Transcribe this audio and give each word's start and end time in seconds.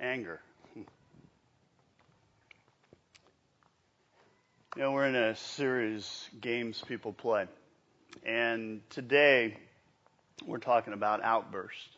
Anger. 0.00 0.40
You 4.76 4.84
know, 4.84 4.92
we're 4.92 5.06
in 5.06 5.16
a 5.16 5.34
series, 5.34 6.28
Games 6.40 6.84
People 6.86 7.12
Play. 7.12 7.46
And 8.24 8.80
today, 8.90 9.56
we're 10.46 10.58
talking 10.58 10.92
about 10.92 11.24
outburst. 11.24 11.88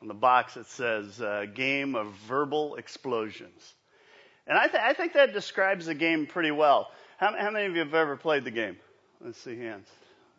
On 0.00 0.06
the 0.06 0.14
box, 0.14 0.56
it 0.56 0.66
says, 0.66 1.20
uh, 1.20 1.46
Game 1.52 1.96
of 1.96 2.12
Verbal 2.28 2.76
Explosions. 2.76 3.74
And 4.46 4.56
I, 4.56 4.68
th- 4.68 4.82
I, 4.82 4.92
think 4.92 5.14
that 5.14 5.32
describes 5.32 5.86
the 5.86 5.94
game 5.94 6.26
pretty 6.26 6.52
well. 6.52 6.90
How, 7.18 7.34
how 7.36 7.50
many 7.50 7.66
of 7.66 7.72
you 7.72 7.80
have 7.80 7.94
ever 7.94 8.16
played 8.16 8.44
the 8.44 8.50
game? 8.52 8.76
Let's 9.20 9.40
see 9.40 9.56
hands. 9.56 9.88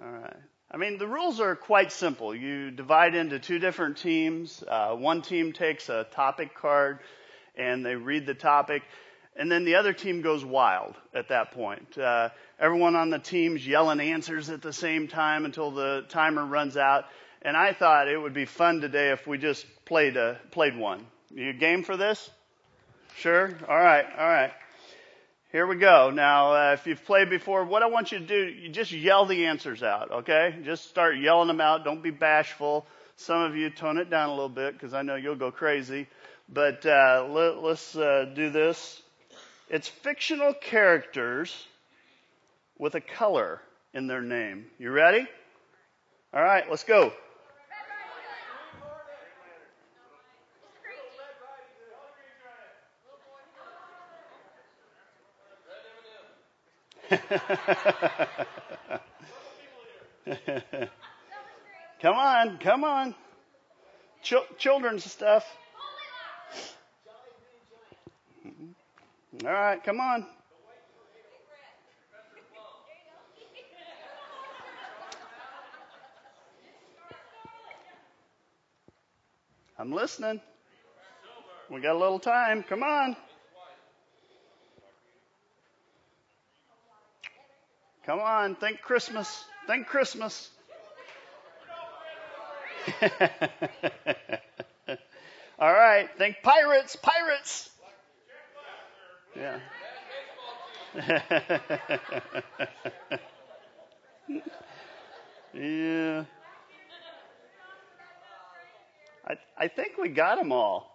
All 0.02 0.12
right. 0.12 0.38
I 0.72 0.78
mean, 0.78 0.98
the 0.98 1.08
rules 1.08 1.40
are 1.40 1.56
quite 1.56 1.92
simple. 1.92 2.36
You 2.36 2.72
divide 2.72 3.16
into 3.16 3.40
two 3.40 3.60
different 3.60 3.98
teams. 3.98 4.64
Uh, 4.68 4.96
one 4.96 5.22
team 5.22 5.54
takes 5.54 5.90
a 5.90 6.06
topic 6.12 6.56
card 6.56 7.00
and 7.56 7.86
they 7.86 7.96
read 7.96 8.26
the 8.26 8.34
topic, 8.34 8.84
and 9.38 9.50
then 9.50 9.64
the 9.64 9.76
other 9.76 9.94
team 9.94 10.22
goes 10.22 10.44
wild 10.44 10.96
at 11.14 11.30
that 11.30 11.52
point. 11.52 11.98
Uh, 11.98 12.30
everyone 12.60 12.96
on 12.96 13.10
the 13.10 13.20
team's 13.20 13.66
yelling 13.66 14.00
answers 14.00 14.50
at 14.50 14.62
the 14.62 14.74
same 14.74 15.08
time 15.08 15.46
until 15.46 15.72
the 15.72 16.06
timer 16.10 16.46
runs 16.46 16.76
out. 16.76 17.06
And 17.42 17.56
I 17.56 17.74
thought 17.74 18.08
it 18.08 18.18
would 18.18 18.34
be 18.34 18.46
fun 18.46 18.82
today 18.82 19.12
if 19.12 19.28
we 19.28 19.38
just 19.38 19.66
played 19.86 20.18
a, 20.18 20.40
played 20.52 20.76
one. 20.76 21.06
You 21.34 21.54
game 21.54 21.84
for 21.84 21.96
this? 21.96 22.30
Sure. 23.18 23.54
All 23.70 23.80
right. 23.80 24.06
All 24.18 24.28
right. 24.28 24.52
Here 25.56 25.66
we 25.66 25.78
go. 25.78 26.10
Now, 26.10 26.54
uh, 26.54 26.74
if 26.74 26.86
you've 26.86 27.06
played 27.06 27.30
before, 27.30 27.64
what 27.64 27.82
I 27.82 27.86
want 27.86 28.12
you 28.12 28.20
to 28.20 28.26
do, 28.26 28.36
you 28.36 28.68
just 28.68 28.92
yell 28.92 29.26
the 29.26 29.46
answers 29.46 29.84
out, 29.84 30.12
okay? 30.12 30.54
Just 30.66 30.90
start 30.90 31.18
yelling 31.18 31.48
them 31.48 31.62
out. 31.62 31.86
Don't 31.86 32.04
be 32.04 32.12
bashful. 32.12 32.86
Some 33.16 33.42
of 33.42 33.56
you 33.56 33.70
tone 33.70 33.98
it 33.98 34.10
down 34.10 34.28
a 34.28 34.34
little 34.34 34.50
bit 34.50 34.74
because 34.74 34.94
I 34.94 35.02
know 35.02 35.16
you'll 35.16 35.38
go 35.38 35.52
crazy. 35.52 36.08
But 36.50 36.86
uh, 36.86 37.28
let, 37.30 37.56
us 37.72 37.96
uh, 37.96 38.34
do 38.36 38.50
this. 38.50 39.02
It's 39.70 39.88
fictional 39.88 40.54
characters 40.54 41.56
with 42.78 42.96
a 42.96 43.02
color 43.02 43.62
in 43.94 44.08
their 44.08 44.22
name. 44.22 44.66
You 44.78 44.92
ready? 44.92 45.26
All 46.34 46.44
right, 46.44 46.70
let's 46.70 46.84
go. 46.84 47.14
come 62.02 62.16
on, 62.16 62.58
come 62.60 62.84
on. 62.86 63.16
Ch- 64.24 64.36
children's 64.58 65.06
stuff. 65.12 65.46
All 69.46 69.52
right, 69.52 69.84
come 69.84 70.00
on. 70.02 70.26
I'm 79.80 79.92
listening. 79.92 80.42
We 81.70 81.82
got 81.82 81.96
a 81.96 82.00
little 82.00 82.20
time. 82.20 82.64
Come 82.64 82.84
on. 82.84 83.16
Come 88.06 88.20
on, 88.20 88.56
think 88.56 88.82
Christmas. 88.82 89.46
Think 89.66 89.88
Christmas. 89.88 90.52
All 95.58 95.74
right, 95.74 96.08
think 96.18 96.36
pirates, 96.44 96.96
pirates. 96.98 97.72
Yeah. 99.36 99.60
yeah. 105.54 106.26
I, 109.28 109.38
I 109.58 109.68
think 109.68 109.98
we 109.98 110.10
got 110.10 110.38
them 110.38 110.52
all. 110.52 110.92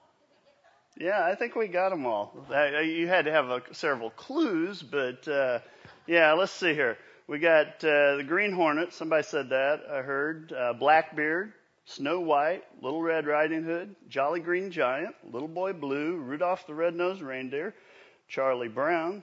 Yeah, 0.96 1.24
I 1.24 1.34
think 1.34 1.56
we 1.56 1.66
got 1.66 1.88
them 1.90 2.06
all. 2.06 2.46
Uh, 2.50 2.54
uh, 2.54 2.80
you 2.80 3.08
had 3.08 3.24
to 3.24 3.32
have 3.32 3.48
a, 3.50 3.62
several 3.72 4.10
clues, 4.10 4.82
but 4.82 5.26
uh, 5.26 5.58
yeah, 6.10 6.32
let's 6.32 6.50
see 6.50 6.74
here. 6.74 6.98
We 7.28 7.38
got 7.38 7.84
uh, 7.84 8.16
the 8.16 8.24
Green 8.26 8.50
Hornet. 8.50 8.92
Somebody 8.92 9.22
said 9.22 9.50
that. 9.50 9.82
I 9.88 10.02
heard 10.02 10.52
uh, 10.52 10.72
Blackbeard, 10.72 11.52
Snow 11.84 12.18
White, 12.18 12.64
Little 12.82 13.00
Red 13.00 13.28
Riding 13.28 13.62
Hood, 13.62 13.94
Jolly 14.08 14.40
Green 14.40 14.72
Giant, 14.72 15.14
Little 15.30 15.46
Boy 15.46 15.72
Blue, 15.72 16.16
Rudolph 16.16 16.66
the 16.66 16.74
Red-Nosed 16.74 17.22
Reindeer, 17.22 17.76
Charlie 18.28 18.66
Brown. 18.66 19.22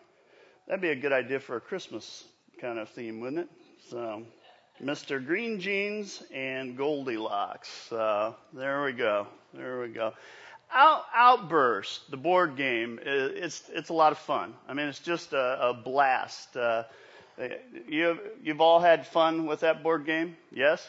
That'd 0.66 0.80
be 0.80 0.92
a 0.92 0.96
good 0.96 1.12
idea 1.12 1.42
for 1.42 1.58
a 1.58 1.62
Christmas 1.62 2.24
kind 2.62 2.80
of 2.80 2.88
theme, 2.88 3.20
wouldn't 3.20 3.42
it? 3.42 3.50
So, 3.90 4.24
Mr. 4.82 5.24
Green 5.24 5.60
Jeans 5.60 6.24
and 6.34 6.78
Goldilocks. 6.78 7.92
Uh, 7.92 8.32
there 8.54 8.86
we 8.86 8.94
go. 8.94 9.28
There 9.54 9.82
we 9.82 9.90
go. 9.90 10.14
Out, 10.74 11.04
Outburst, 11.14 12.12
the 12.12 12.18
board 12.18 12.58
game, 12.58 13.00
it's, 13.02 13.64
it's 13.74 13.90
a 13.90 13.94
lot 13.94 14.12
of 14.12 14.18
fun. 14.18 14.54
I 14.68 14.74
mean, 14.74 14.88
it's 14.88 15.00
just 15.00 15.34
a, 15.34 15.70
a 15.70 15.74
blast. 15.74 16.56
Uh, 16.58 16.84
you, 17.88 18.20
you've 18.44 18.62
all 18.62 18.80
had 18.80 19.08
fun 19.08 19.46
with 19.46 19.62
that 19.62 19.84
board 19.84 20.06
game? 20.06 20.36
Yes? 20.52 20.86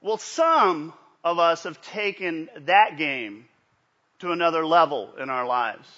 Well, 0.00 0.18
some 0.18 0.94
of 1.24 1.38
us 1.38 1.64
have 1.64 1.80
taken 1.82 2.48
that 2.66 2.96
game 2.96 3.44
to 4.20 4.32
another 4.32 4.64
level 4.64 5.14
in 5.20 5.30
our 5.30 5.46
lives. 5.46 5.88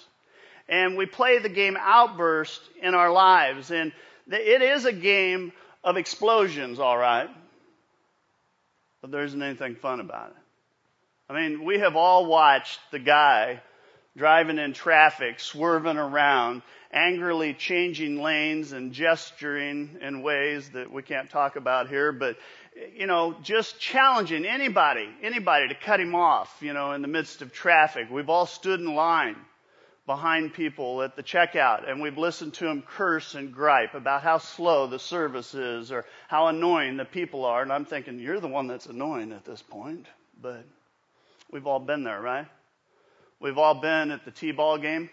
And 0.67 0.97
we 0.97 1.05
play 1.05 1.39
the 1.39 1.49
game 1.49 1.77
Outburst 1.79 2.61
in 2.81 2.95
our 2.95 3.11
lives. 3.11 3.71
And 3.71 3.91
it 4.29 4.61
is 4.61 4.85
a 4.85 4.93
game 4.93 5.53
of 5.83 5.97
explosions, 5.97 6.79
all 6.79 6.97
right. 6.97 7.29
But 9.01 9.11
there 9.11 9.23
isn't 9.23 9.41
anything 9.41 9.75
fun 9.75 9.99
about 9.99 10.31
it. 10.31 10.40
I 11.31 11.47
mean, 11.47 11.63
we 11.63 11.79
have 11.79 11.95
all 11.95 12.25
watched 12.25 12.81
the 12.91 12.99
guy 12.99 13.61
driving 14.17 14.57
in 14.57 14.73
traffic, 14.73 15.39
swerving 15.39 15.95
around, 15.95 16.61
angrily 16.91 17.53
changing 17.53 18.21
lanes 18.21 18.73
and 18.73 18.91
gesturing 18.91 19.97
in 20.01 20.23
ways 20.23 20.69
that 20.71 20.91
we 20.91 21.03
can't 21.03 21.29
talk 21.29 21.55
about 21.55 21.87
here, 21.87 22.11
but 22.11 22.35
you 22.97 23.07
know, 23.07 23.33
just 23.43 23.79
challenging 23.79 24.45
anybody, 24.45 25.07
anybody 25.23 25.69
to 25.69 25.75
cut 25.75 26.01
him 26.01 26.15
off, 26.15 26.53
you 26.59 26.73
know, 26.73 26.91
in 26.91 27.01
the 27.01 27.07
midst 27.07 27.41
of 27.41 27.53
traffic. 27.53 28.09
We've 28.11 28.29
all 28.29 28.45
stood 28.45 28.81
in 28.81 28.93
line 28.93 29.37
behind 30.05 30.53
people 30.53 31.01
at 31.01 31.15
the 31.15 31.23
checkout 31.23 31.89
and 31.89 32.01
we've 32.01 32.17
listened 32.17 32.55
to 32.55 32.65
them 32.65 32.81
curse 32.85 33.35
and 33.35 33.53
gripe 33.53 33.93
about 33.93 34.21
how 34.21 34.37
slow 34.37 34.85
the 34.87 34.99
service 34.99 35.53
is 35.53 35.93
or 35.93 36.03
how 36.27 36.47
annoying 36.47 36.97
the 36.97 37.05
people 37.05 37.45
are. 37.45 37.61
And 37.61 37.71
I'm 37.71 37.85
thinking, 37.85 38.19
you're 38.19 38.41
the 38.41 38.49
one 38.49 38.67
that's 38.67 38.87
annoying 38.87 39.31
at 39.31 39.45
this 39.45 39.61
point. 39.61 40.07
But 40.41 40.65
We've 41.51 41.67
all 41.67 41.79
been 41.79 42.03
there, 42.03 42.21
right? 42.21 42.47
We've 43.39 43.57
all 43.57 43.75
been 43.75 44.11
at 44.11 44.23
the 44.23 44.31
T-ball 44.31 44.77
game 44.77 45.09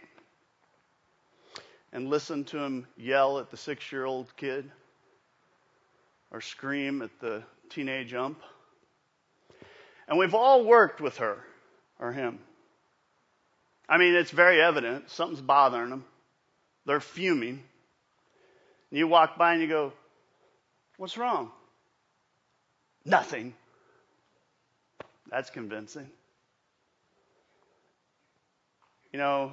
and 1.93 2.09
listened 2.09 2.49
to 2.49 2.59
him 2.59 2.87
yell 2.97 3.39
at 3.39 3.51
the 3.51 3.57
six-year-old 3.57 4.37
kid 4.37 4.71
or 6.31 6.41
scream 6.41 7.03
at 7.03 7.11
the 7.21 7.43
teenage 7.71 8.15
ump. 8.15 8.41
And 10.07 10.19
we've 10.19 10.35
all 10.35 10.65
worked 10.65 11.01
with 11.01 11.17
her 11.19 11.39
or 11.99 12.13
him. 12.13 12.39
I 13.89 13.99
mean, 13.99 14.15
it's 14.15 14.31
very 14.31 14.61
evident. 14.61 15.11
Something's 15.11 15.41
bothering 15.41 15.91
them. 15.91 16.05
They're 16.87 17.01
fuming. 17.01 17.63
And 18.91 18.99
you 18.99 19.09
walk 19.09 19.37
by 19.37 19.55
and 19.55 19.63
you 19.63 19.69
go, 19.69 19.93
What's 20.99 21.17
wrong? 21.17 21.53
Nothing. 23.05 23.55
That's 25.31 25.49
convincing. 25.49 26.11
You 29.13 29.19
know, 29.19 29.53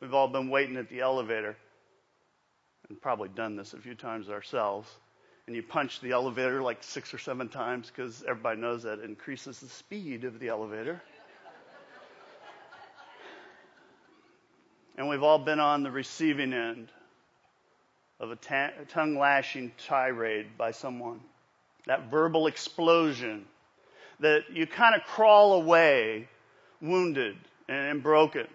we've 0.00 0.14
all 0.14 0.28
been 0.28 0.50
waiting 0.50 0.76
at 0.76 0.88
the 0.88 1.00
elevator 1.00 1.56
and 2.88 3.00
probably 3.00 3.28
done 3.28 3.56
this 3.56 3.74
a 3.74 3.78
few 3.78 3.96
times 3.96 4.28
ourselves. 4.28 4.88
And 5.46 5.56
you 5.56 5.62
punch 5.62 6.00
the 6.00 6.12
elevator 6.12 6.62
like 6.62 6.82
six 6.82 7.12
or 7.12 7.18
seven 7.18 7.48
times 7.48 7.90
because 7.90 8.22
everybody 8.28 8.60
knows 8.60 8.84
that 8.84 9.00
increases 9.00 9.58
the 9.58 9.68
speed 9.68 10.24
of 10.24 10.38
the 10.38 10.48
elevator. 10.48 11.02
and 14.96 15.08
we've 15.08 15.24
all 15.24 15.38
been 15.38 15.60
on 15.60 15.82
the 15.82 15.90
receiving 15.90 16.52
end 16.52 16.90
of 18.20 18.30
a 18.30 18.36
ta- 18.36 18.70
tongue 18.88 19.18
lashing 19.18 19.72
tirade 19.86 20.56
by 20.56 20.70
someone. 20.70 21.20
That 21.86 22.10
verbal 22.10 22.46
explosion 22.46 23.44
that 24.20 24.44
you 24.52 24.66
kind 24.68 24.94
of 24.94 25.02
crawl 25.02 25.54
away 25.54 26.28
wounded 26.80 27.36
and 27.68 28.02
broken. 28.02 28.46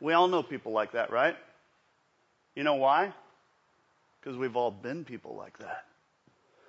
We 0.00 0.12
all 0.12 0.28
know 0.28 0.42
people 0.42 0.72
like 0.72 0.92
that, 0.92 1.10
right? 1.10 1.36
You 2.54 2.62
know 2.62 2.74
why? 2.74 3.12
Because 4.20 4.36
we've 4.36 4.56
all 4.56 4.70
been 4.70 5.04
people 5.04 5.34
like 5.34 5.58
that. 5.58 5.84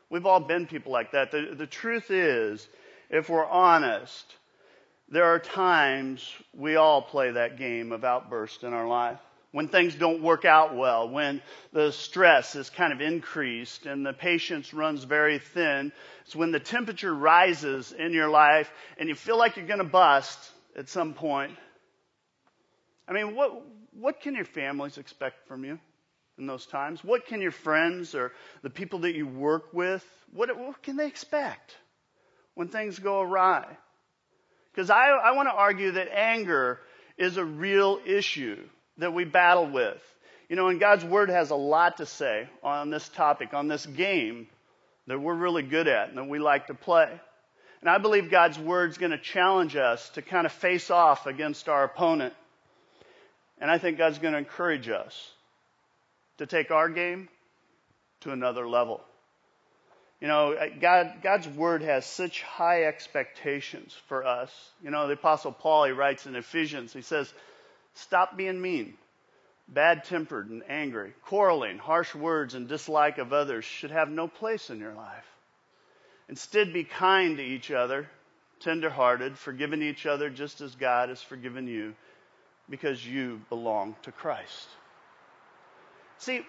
We've 0.10 0.26
all 0.26 0.40
been 0.40 0.68
people 0.68 0.92
like 0.92 1.12
that. 1.12 1.32
The, 1.32 1.56
the 1.56 1.68
truth 1.68 2.12
is, 2.12 2.68
if 3.10 3.30
we're 3.30 3.46
honest, 3.46 4.36
there 5.10 5.26
are 5.26 5.40
times 5.40 6.32
we 6.54 6.76
all 6.76 7.02
play 7.02 7.32
that 7.32 7.58
game 7.58 7.92
of 7.92 8.04
outburst 8.04 8.64
in 8.64 8.74
our 8.74 8.88
life. 8.88 9.20
When 9.56 9.70
things 9.70 9.96
don't 9.96 10.22
work 10.22 10.44
out 10.44 10.76
well, 10.76 11.08
when 11.08 11.42
the 11.72 11.94
stress 11.94 12.58
is 12.58 12.70
kind 12.70 12.92
of 12.92 13.00
increased 13.00 13.86
and 13.86 14.06
the 14.06 14.12
patience 14.12 14.74
runs 14.74 15.06
very 15.06 15.40
thin, 15.40 15.94
it's 16.26 16.36
when 16.36 16.52
the 16.52 16.60
temperature 16.60 17.16
rises 17.16 17.94
in 17.94 18.12
your 18.12 18.28
life 18.28 18.70
and 18.98 19.08
you 19.08 19.16
feel 19.16 19.38
like 19.38 19.56
you're 19.56 19.66
going 19.66 19.80
to 19.80 19.86
bust 19.86 20.38
at 20.76 20.90
some 20.90 21.14
point. 21.14 21.54
I 23.08 23.14
mean, 23.14 23.34
what, 23.34 23.62
what 23.94 24.20
can 24.20 24.36
your 24.36 24.44
families 24.44 24.98
expect 24.98 25.48
from 25.48 25.64
you 25.64 25.80
in 26.38 26.48
those 26.48 26.66
times? 26.66 27.02
What 27.02 27.26
can 27.26 27.40
your 27.40 27.52
friends 27.52 28.14
or 28.14 28.34
the 28.62 28.70
people 28.70 29.00
that 29.00 29.16
you 29.16 29.26
work 29.26 29.72
with, 29.72 30.06
what, 30.34 30.50
what 30.60 30.84
can 30.84 30.98
they 30.98 31.08
expect 31.08 31.78
when 32.56 32.68
things 32.68 33.00
go 33.00 33.22
awry? 33.22 33.66
Because 34.74 34.90
I, 34.90 35.12
I 35.12 35.32
want 35.32 35.48
to 35.48 35.54
argue 35.54 35.92
that 35.92 36.14
anger 36.14 36.82
is 37.18 37.38
a 37.38 37.46
real 37.46 38.02
issue 38.06 38.62
that 38.98 39.14
we 39.14 39.26
battle 39.26 39.68
with. 39.68 40.02
You 40.50 40.56
know, 40.56 40.68
and 40.68 40.80
God's 40.80 41.04
Word 41.04 41.30
has 41.30 41.50
a 41.50 41.56
lot 41.56 41.98
to 41.98 42.06
say 42.06 42.48
on 42.64 42.90
this 42.90 43.08
topic, 43.10 43.54
on 43.54 43.68
this 43.68 43.86
game 43.86 44.48
that 45.08 45.20
we're 45.20 45.36
really 45.36 45.64
good 45.64 45.88
at 45.88 46.10
and 46.10 46.18
that 46.18 46.28
we 46.28 46.40
like 46.40 46.68
to 46.68 46.74
play. 46.74 47.10
And 47.82 47.90
I 47.90 47.98
believe 47.98 48.32
God's 48.32 48.58
Word 48.58 48.92
is 48.92 48.98
going 48.98 49.12
to 49.12 49.18
challenge 49.18 49.76
us 49.76 50.08
to 50.10 50.22
kind 50.22 50.46
of 50.46 50.52
face 50.52 50.90
off 50.90 51.26
against 51.26 51.68
our 51.70 51.84
opponent. 51.84 52.34
And 53.60 53.72
I 53.72 53.78
think 53.78 53.98
God's 53.98 54.20
going 54.20 54.34
to 54.34 54.40
encourage 54.40 54.90
us 54.90 55.32
to 56.38 56.46
take 56.46 56.72
our 56.72 56.90
game 56.90 57.30
to 58.22 58.32
another 58.32 58.68
level. 58.68 59.02
You 60.22 60.28
know, 60.28 60.54
uh, 60.54 60.68
God, 60.80 61.16
God's 61.22 61.48
word 61.48 61.82
has 61.82 62.06
such 62.06 62.42
high 62.42 62.86
expectations 62.86 63.96
for 64.08 64.26
us. 64.26 64.52
You 64.82 64.90
know, 64.90 65.08
the 65.08 65.14
apostle 65.14 65.52
Paul, 65.52 65.86
he 65.86 65.92
writes 65.92 66.26
in 66.26 66.36
Ephesians, 66.36 66.94
he 66.94 67.02
says, 67.02 67.32
stop 67.96 68.38
being 68.38 68.62
mean, 68.62 68.94
bad 69.68 70.04
tempered 70.06 70.50
and 70.50 70.64
angry, 70.70 71.14
quarreling, 71.24 71.78
harsh 71.78 72.14
words 72.14 72.54
and 72.54 72.68
dislike 72.68 73.18
of 73.18 73.34
others 73.34 73.66
should 73.66 73.92
have 73.92 74.10
no 74.10 74.28
place 74.28 74.70
in 74.70 74.80
your 74.80 74.94
life. 74.94 75.26
Instead, 76.30 76.74
be 76.74 76.84
kind 76.84 77.38
to 77.38 77.44
each 77.44 77.72
other, 77.72 78.10
tenderhearted, 78.60 79.38
forgiving 79.38 79.82
each 79.82 80.06
other 80.06 80.30
just 80.30 80.62
as 80.62 80.76
God 80.76 81.10
has 81.10 81.22
forgiven 81.22 81.68
you 81.68 81.94
because 82.70 83.06
you 83.06 83.42
belong 83.50 83.96
to 84.04 84.12
Christ. 84.12 84.68
See, 86.18 86.42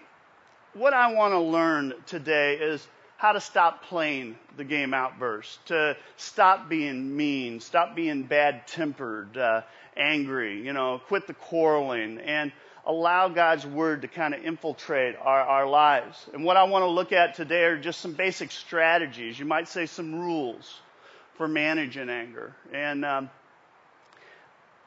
what 0.73 0.93
I 0.93 1.13
want 1.13 1.33
to 1.33 1.39
learn 1.39 1.93
today 2.05 2.55
is 2.55 2.87
how 3.17 3.31
to 3.31 3.41
stop 3.41 3.83
playing 3.83 4.37
the 4.57 4.63
game 4.63 4.93
outburst, 4.93 5.65
to 5.67 5.97
stop 6.17 6.69
being 6.69 7.17
mean, 7.17 7.59
stop 7.59 7.95
being 7.95 8.23
bad 8.23 8.67
tempered, 8.67 9.35
uh, 9.37 9.61
angry, 9.95 10.63
you 10.63 10.71
know, 10.71 11.01
quit 11.07 11.25
the 11.25 11.33
quarreling, 11.33 12.19
and 12.19 12.51
allow 12.85 13.27
God's 13.27 13.65
word 13.65 14.03
to 14.03 14.07
kind 14.07 14.33
of 14.33 14.45
infiltrate 14.45 15.15
our, 15.19 15.41
our 15.41 15.67
lives. 15.67 16.29
And 16.33 16.45
what 16.45 16.57
I 16.57 16.63
want 16.63 16.83
to 16.83 16.87
look 16.87 17.11
at 17.11 17.35
today 17.35 17.63
are 17.63 17.77
just 17.77 17.99
some 17.99 18.13
basic 18.13 18.51
strategies. 18.51 19.37
You 19.37 19.45
might 19.45 19.67
say 19.67 19.87
some 19.87 20.15
rules 20.15 20.79
for 21.35 21.47
managing 21.47 22.09
anger. 22.09 22.55
And, 22.71 23.03
um, 23.03 23.29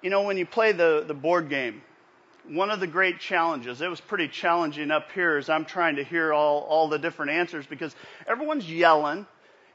you 0.02 0.08
know, 0.08 0.22
when 0.22 0.38
you 0.38 0.46
play 0.46 0.72
the, 0.72 1.04
the 1.06 1.14
board 1.14 1.48
game, 1.50 1.82
one 2.50 2.70
of 2.70 2.80
the 2.80 2.86
great 2.86 3.20
challenges, 3.20 3.80
it 3.80 3.88
was 3.88 4.00
pretty 4.00 4.26
challenging 4.26 4.90
up 4.90 5.12
here 5.12 5.36
as 5.36 5.48
I'm 5.48 5.64
trying 5.64 5.96
to 5.96 6.04
hear 6.04 6.32
all, 6.32 6.60
all 6.62 6.88
the 6.88 6.98
different 6.98 7.32
answers 7.32 7.64
because 7.64 7.94
everyone's 8.26 8.70
yelling 8.70 9.26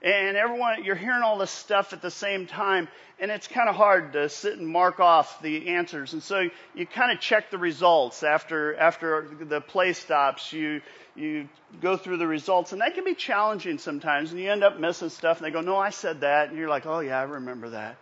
and 0.01 0.35
everyone, 0.35 0.83
you're 0.83 0.95
hearing 0.95 1.23
all 1.23 1.37
this 1.37 1.51
stuff 1.51 1.93
at 1.93 2.01
the 2.01 2.11
same 2.11 2.47
time 2.47 2.89
and 3.17 3.31
it's 3.31 3.47
kind 3.47 3.69
of 3.69 3.75
hard 3.75 4.11
to 4.13 4.27
sit 4.27 4.57
and 4.57 4.67
mark 4.67 4.99
off 4.99 5.41
the 5.41 5.69
answers. 5.69 6.11
And 6.11 6.21
so 6.21 6.49
you 6.73 6.85
kind 6.85 7.13
of 7.13 7.21
check 7.21 7.49
the 7.49 7.57
results 7.57 8.23
after, 8.23 8.75
after 8.75 9.25
the 9.39 9.61
play 9.61 9.93
stops. 9.93 10.51
You, 10.51 10.81
you 11.15 11.47
go 11.81 11.95
through 11.95 12.17
the 12.17 12.27
results 12.27 12.73
and 12.73 12.81
that 12.81 12.93
can 12.93 13.05
be 13.05 13.15
challenging 13.15 13.77
sometimes 13.77 14.31
and 14.31 14.39
you 14.39 14.51
end 14.51 14.65
up 14.65 14.79
missing 14.79 15.09
stuff 15.09 15.37
and 15.37 15.45
they 15.45 15.51
go, 15.51 15.61
no, 15.61 15.77
I 15.77 15.91
said 15.91 16.21
that. 16.21 16.49
And 16.49 16.57
you're 16.57 16.69
like, 16.69 16.85
oh 16.85 16.99
yeah, 16.99 17.19
I 17.19 17.23
remember 17.23 17.69
that. 17.69 17.97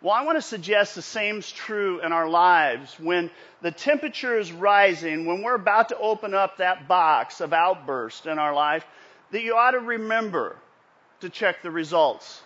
Well, 0.00 0.14
I 0.14 0.24
want 0.24 0.38
to 0.38 0.42
suggest 0.42 0.94
the 0.94 1.02
same's 1.02 1.50
true 1.50 2.00
in 2.00 2.12
our 2.12 2.28
lives. 2.28 2.94
When 3.00 3.30
the 3.62 3.72
temperature 3.72 4.38
is 4.38 4.52
rising, 4.52 5.26
when 5.26 5.42
we're 5.42 5.56
about 5.56 5.88
to 5.88 5.98
open 5.98 6.34
up 6.34 6.58
that 6.58 6.86
box 6.86 7.40
of 7.40 7.52
outburst 7.52 8.26
in 8.26 8.38
our 8.38 8.54
life, 8.54 8.86
that 9.32 9.42
you 9.42 9.56
ought 9.56 9.72
to 9.72 9.80
remember 9.80 10.56
to 11.20 11.28
check 11.28 11.62
the 11.62 11.70
results. 11.70 12.40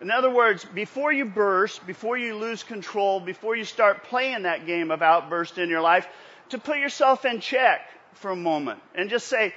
In 0.00 0.12
other 0.12 0.30
words, 0.30 0.64
before 0.64 1.12
you 1.12 1.24
burst, 1.24 1.84
before 1.84 2.16
you 2.16 2.36
lose 2.36 2.62
control, 2.62 3.18
before 3.18 3.56
you 3.56 3.64
start 3.64 4.04
playing 4.04 4.42
that 4.44 4.64
game 4.64 4.92
of 4.92 5.02
outburst 5.02 5.58
in 5.58 5.68
your 5.68 5.80
life, 5.80 6.06
to 6.50 6.58
put 6.58 6.78
yourself 6.78 7.24
in 7.24 7.40
check 7.40 7.80
for 8.14 8.30
a 8.30 8.36
moment 8.36 8.80
and 8.94 9.10
just 9.10 9.26
say, 9.26 9.52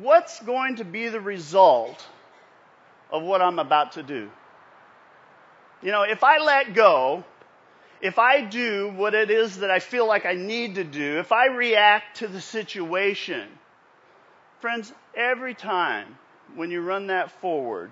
what's 0.00 0.40
going 0.40 0.76
to 0.76 0.84
be 0.84 1.08
the 1.08 1.20
result 1.20 2.02
of 3.10 3.22
what 3.22 3.42
I'm 3.42 3.58
about 3.58 3.92
to 3.92 4.02
do? 4.02 4.30
You 5.82 5.90
know, 5.90 6.02
if 6.02 6.22
I 6.22 6.38
let 6.38 6.74
go, 6.74 7.24
if 8.00 8.18
I 8.18 8.40
do 8.42 8.92
what 8.94 9.14
it 9.14 9.30
is 9.30 9.58
that 9.58 9.70
I 9.70 9.80
feel 9.80 10.06
like 10.06 10.26
I 10.26 10.34
need 10.34 10.76
to 10.76 10.84
do, 10.84 11.18
if 11.18 11.32
I 11.32 11.46
react 11.46 12.18
to 12.18 12.28
the 12.28 12.40
situation, 12.40 13.48
friends, 14.60 14.92
every 15.16 15.54
time 15.54 16.18
when 16.54 16.70
you 16.70 16.80
run 16.80 17.08
that 17.08 17.30
forward, 17.40 17.90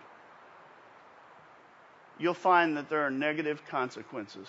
you'll 2.18 2.34
find 2.34 2.76
that 2.76 2.88
there 2.88 3.06
are 3.06 3.10
negative 3.10 3.62
consequences 3.66 4.48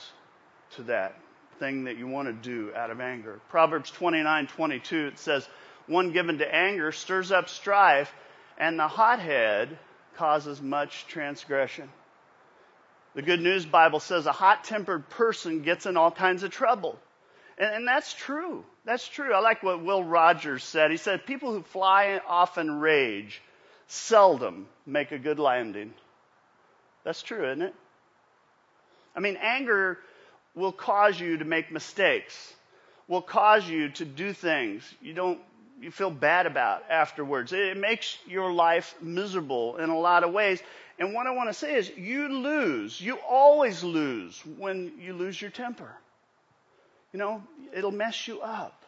to 0.76 0.84
that 0.84 1.18
thing 1.60 1.86
that 1.86 1.98
you 1.98 2.08
want 2.08 2.28
to 2.28 2.34
do 2.34 2.74
out 2.76 2.92
of 2.92 3.00
anger. 3.00 3.40
Proverbs 3.50 3.92
29:22 3.92 5.08
it 5.08 5.20
says, 5.20 5.48
One 5.88 6.12
given 6.12 6.40
to 6.40 6.56
anger 6.56 6.92
stirs 6.92 7.32
up 7.32 7.50
strife, 7.50 8.14
and 8.58 8.78
the 8.78 8.88
hothead 8.88 9.78
causes 10.16 10.62
much 10.62 11.08
transgression. 11.08 11.90
The 13.14 13.22
Good 13.22 13.42
News 13.42 13.66
Bible 13.66 14.00
says 14.00 14.26
a 14.26 14.32
hot 14.32 14.64
tempered 14.64 15.10
person 15.10 15.64
gets 15.64 15.86
in 15.86 15.98
all 15.98 16.12
kinds 16.12 16.44
of 16.44 16.52
trouble. 16.52 16.98
And, 17.58 17.76
and, 17.76 17.88
that's 17.88 18.14
true. 18.14 18.64
That's 18.86 19.08
true. 19.08 19.34
I 19.34 19.40
like 19.40 19.64
what 19.64 19.84
Will 19.84 20.04
Rogers 20.04 20.64
said. 20.64 20.92
He 20.92 20.98
said, 20.98 21.26
People 21.26 21.52
who 21.52 21.62
fly 21.62 22.22
off 22.26 22.58
in 22.58 22.80
rage 22.80 23.42
seldom 23.88 24.68
make 24.86 25.12
a 25.12 25.20
good 25.20 25.40
landing. 25.40 25.94
That's 27.04 27.22
true, 27.22 27.50
isn't 27.50 27.62
it? 27.62 27.76
I 29.16 29.20
mean, 29.20 29.38
anger 29.42 29.98
will 30.56 30.72
cause 30.72 31.20
you 31.20 31.38
to 31.38 31.46
make 31.46 31.72
mistakes, 31.72 32.54
will 33.08 33.22
cause 33.22 33.68
you 33.68 33.90
to 33.90 34.06
do 34.06 34.32
things 34.34 34.84
you 35.02 35.14
don't 35.14 35.40
you 35.82 35.90
feel 35.90 36.12
bad 36.12 36.46
about 36.46 36.84
afterwards. 36.90 37.52
It 37.52 37.76
makes 37.76 38.18
your 38.28 38.54
life 38.54 38.94
miserable 39.02 39.78
in 39.78 39.90
a 39.90 39.98
lot 39.98 40.24
of 40.24 40.32
ways. 40.32 40.62
And 41.00 41.14
what 41.14 41.28
I 41.28 41.32
want 41.32 41.50
to 41.50 41.54
say 41.54 41.76
is 41.76 41.90
you 41.98 42.28
lose. 42.30 43.00
You 43.00 43.18
always 43.28 43.84
lose 43.84 44.42
when 44.58 44.94
you 45.00 45.14
lose 45.14 45.42
your 45.42 45.52
temper. 45.52 45.92
You 47.14 47.20
know, 47.20 47.44
it'll 47.74 47.92
mess 47.92 48.28
you 48.28 48.42
up. 48.42 48.82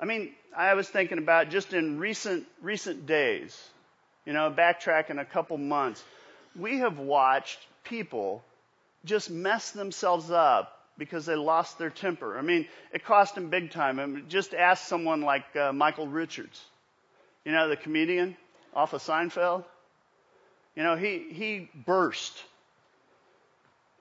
I 0.00 0.04
mean, 0.04 0.32
I 0.56 0.74
was 0.74 0.88
thinking 0.88 1.18
about 1.18 1.50
just 1.50 1.72
in 1.72 1.98
recent 1.98 2.46
recent 2.62 3.06
days, 3.06 3.60
you 4.24 4.32
know, 4.32 4.50
backtracking 4.50 5.20
a 5.20 5.24
couple 5.24 5.58
months, 5.58 6.02
we 6.56 6.78
have 6.78 6.98
watched 6.98 7.58
people 7.84 8.42
just 9.04 9.30
mess 9.30 9.72
themselves 9.72 10.30
up 10.30 10.78
because 10.98 11.26
they 11.26 11.36
lost 11.36 11.78
their 11.78 11.90
temper. 11.90 12.36
I 12.36 12.42
mean, 12.42 12.66
it 12.92 13.04
cost 13.04 13.34
them 13.36 13.48
big 13.50 13.70
time. 13.70 13.98
I 14.00 14.06
mean, 14.06 14.24
just 14.28 14.54
ask 14.54 14.84
someone 14.84 15.22
like 15.22 15.44
uh, 15.56 15.72
Michael 15.72 16.08
Richards, 16.08 16.60
you 17.44 17.52
know, 17.52 17.68
the 17.68 17.76
comedian 17.76 18.36
off 18.74 18.92
of 18.92 19.02
Seinfeld. 19.02 19.64
You 20.78 20.84
know, 20.84 20.94
he, 20.94 21.26
he 21.32 21.68
burst. 21.74 22.40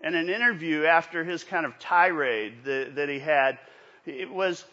In 0.03 0.13
an 0.13 0.29
interview 0.29 0.85
after 0.85 1.23
his 1.23 1.43
kind 1.43 1.65
of 1.65 1.79
tirade 1.79 2.65
that, 2.65 2.93
that 2.97 3.09
he 3.09 3.17
had, 3.17 3.57
it 4.05 4.31
was, 4.31 4.63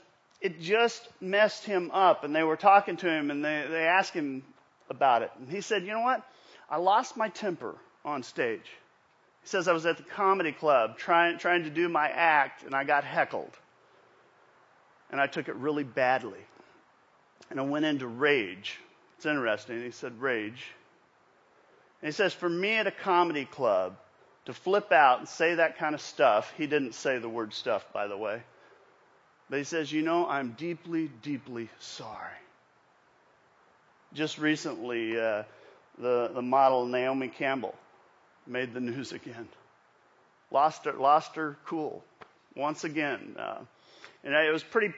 it 0.43 0.61
just 0.61 1.09
messed 1.23 1.65
him 1.65 1.91
up. 1.93 2.23
And 2.23 2.37
they 2.37 2.43
were 2.43 2.57
talking 2.57 2.99
to 2.99 3.09
him 3.09 3.31
and 3.31 3.43
they, 3.43 3.65
they 3.71 3.87
asked 3.87 4.13
him 4.13 4.43
about 4.91 5.23
it. 5.23 5.31
And 5.39 5.49
he 5.49 5.63
said, 5.63 5.85
you 5.85 5.95
know 5.95 6.03
what? 6.03 6.23
I 6.69 6.77
lost 6.77 7.17
my 7.17 7.31
temper 7.31 7.75
on 8.05 8.23
stage. 8.23 8.71
He 9.41 9.49
says, 9.49 9.67
I 9.67 9.73
was 9.73 9.87
at 9.87 9.97
the 9.97 10.03
comedy 10.03 10.53
club 10.53 10.99
trying, 10.99 11.39
trying 11.39 11.65
to 11.65 11.71
do 11.71 11.89
my 11.89 12.09
act 12.09 12.65
and 12.65 12.75
I 12.75 12.85
got 12.85 13.05
heckled. 13.05 13.57
And 15.11 15.19
I 15.19 15.27
took 15.27 15.49
it 15.49 15.57
really 15.57 15.85
badly. 15.85 16.45
And 17.49 17.59
I 17.59 17.63
went 17.63 17.87
into 17.87 18.07
rage. 18.07 18.79
It's 19.17 19.25
interesting. 19.25 19.83
He 19.83 19.91
said, 19.91 20.21
rage. 20.21 20.67
And 22.05 22.13
he 22.13 22.15
says, 22.15 22.35
for 22.35 22.51
me 22.51 22.75
at 22.75 22.87
a 22.87 22.91
comedy 22.91 23.47
club 23.47 23.97
to 24.45 24.53
flip 24.53 24.93
out 24.93 25.21
and 25.21 25.27
say 25.27 25.55
that 25.55 25.79
kind 25.79 25.95
of 25.95 26.03
stuff, 26.03 26.53
he 26.55 26.67
didn't 26.67 26.95
say 26.95 27.17
the 27.17 27.31
word 27.31 27.55
stuff, 27.55 27.83
by 27.95 28.09
the 28.09 28.17
way. 28.17 28.43
But 29.49 29.57
he 29.61 29.65
says, 29.65 29.91
you 29.91 30.03
know, 30.03 30.29
I'm 30.29 30.51
deeply, 30.51 31.11
deeply 31.23 31.71
sorry. 31.79 32.37
Just 34.13 34.37
recently, 34.37 35.19
uh, 35.19 35.45
the, 35.99 36.31
the 36.35 36.43
model 36.43 36.85
Naomi 36.85 37.29
Campbell 37.29 37.75
made 38.47 38.75
the 38.75 38.81
news 38.81 39.13
again. 39.13 39.49
Lost 40.51 40.85
her, 40.85 40.93
lost 40.93 41.37
her 41.37 41.57
cool 41.65 42.05
once 42.55 42.85
again. 42.85 43.35
Uh, 43.39 43.61
and 44.25 44.35
it 44.35 44.53
was 44.53 44.63
pretty 44.63 44.93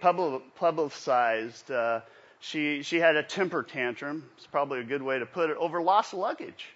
publicized. 0.56 1.70
Uh, 1.70 2.00
she, 2.40 2.82
she 2.82 2.96
had 2.96 3.14
a 3.14 3.22
temper 3.22 3.62
tantrum, 3.62 4.28
it's 4.36 4.48
probably 4.48 4.80
a 4.80 4.84
good 4.84 5.02
way 5.02 5.20
to 5.20 5.26
put 5.26 5.50
it, 5.50 5.56
over 5.58 5.80
lost 5.80 6.12
luggage. 6.12 6.66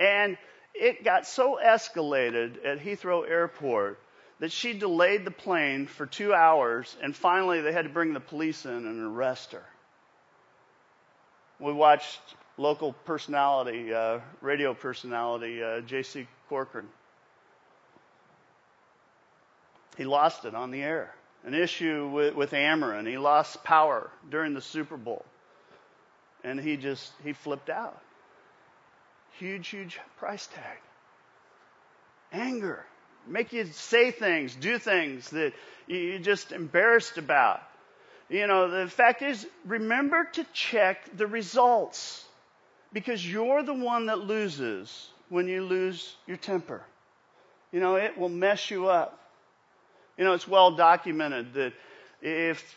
And 0.00 0.38
it 0.74 1.04
got 1.04 1.26
so 1.26 1.58
escalated 1.62 2.64
at 2.64 2.80
Heathrow 2.80 3.28
Airport 3.28 4.00
that 4.40 4.50
she 4.50 4.72
delayed 4.72 5.26
the 5.26 5.30
plane 5.30 5.86
for 5.86 6.06
two 6.06 6.32
hours, 6.32 6.96
and 7.02 7.14
finally 7.14 7.60
they 7.60 7.72
had 7.72 7.84
to 7.84 7.90
bring 7.90 8.14
the 8.14 8.20
police 8.20 8.64
in 8.64 8.72
and 8.72 9.14
arrest 9.14 9.52
her. 9.52 9.62
We 11.60 11.74
watched 11.74 12.20
local 12.56 12.94
personality, 13.04 13.92
uh, 13.92 14.20
radio 14.40 14.72
personality, 14.72 15.62
uh, 15.62 15.82
J.C. 15.82 16.26
Corcoran. 16.48 16.88
He 19.98 20.06
lost 20.06 20.46
it 20.46 20.54
on 20.54 20.70
the 20.70 20.82
air. 20.82 21.14
An 21.44 21.52
issue 21.52 22.08
with, 22.08 22.34
with 22.34 22.52
Ameren. 22.52 23.06
He 23.06 23.18
lost 23.18 23.62
power 23.64 24.10
during 24.30 24.54
the 24.54 24.62
Super 24.62 24.96
Bowl. 24.96 25.24
And 26.42 26.58
he 26.58 26.78
just, 26.78 27.12
he 27.22 27.34
flipped 27.34 27.68
out. 27.68 28.00
Huge, 29.38 29.68
huge 29.68 29.98
price 30.18 30.46
tag. 30.46 30.78
Anger. 32.32 32.84
Make 33.26 33.52
you 33.52 33.66
say 33.66 34.10
things, 34.10 34.54
do 34.54 34.78
things 34.78 35.30
that 35.30 35.52
you're 35.86 36.18
just 36.18 36.52
embarrassed 36.52 37.18
about. 37.18 37.60
You 38.28 38.46
know, 38.46 38.70
the 38.70 38.88
fact 38.88 39.22
is, 39.22 39.46
remember 39.64 40.24
to 40.34 40.46
check 40.52 41.16
the 41.16 41.26
results 41.26 42.24
because 42.92 43.26
you're 43.26 43.62
the 43.62 43.74
one 43.74 44.06
that 44.06 44.20
loses 44.20 45.08
when 45.28 45.48
you 45.48 45.64
lose 45.64 46.14
your 46.26 46.36
temper. 46.36 46.82
You 47.72 47.80
know, 47.80 47.96
it 47.96 48.16
will 48.16 48.28
mess 48.28 48.70
you 48.70 48.86
up. 48.88 49.18
You 50.16 50.24
know, 50.24 50.32
it's 50.32 50.46
well 50.46 50.72
documented 50.72 51.54
that 51.54 51.72
if 52.22 52.76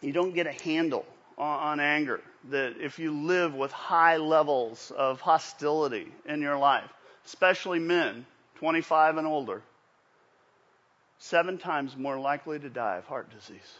you 0.00 0.12
don't 0.12 0.34
get 0.34 0.46
a 0.46 0.52
handle 0.52 1.04
on, 1.38 1.80
anger, 1.80 2.20
that 2.50 2.74
if 2.80 2.98
you 2.98 3.12
live 3.12 3.54
with 3.54 3.72
high 3.72 4.16
levels 4.16 4.92
of 4.96 5.20
hostility 5.20 6.08
in 6.26 6.40
your 6.40 6.58
life, 6.58 6.90
especially 7.26 7.78
men, 7.78 8.26
25 8.56 9.16
and 9.16 9.26
older, 9.26 9.62
seven 11.18 11.58
times 11.58 11.96
more 11.96 12.18
likely 12.18 12.58
to 12.58 12.68
die 12.68 12.96
of 12.96 13.04
heart 13.06 13.30
disease. 13.30 13.78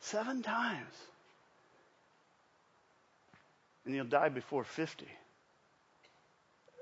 Seven 0.00 0.42
times. 0.42 0.94
And 3.84 3.94
you'll 3.94 4.04
die 4.04 4.28
before 4.28 4.64
50. 4.64 5.06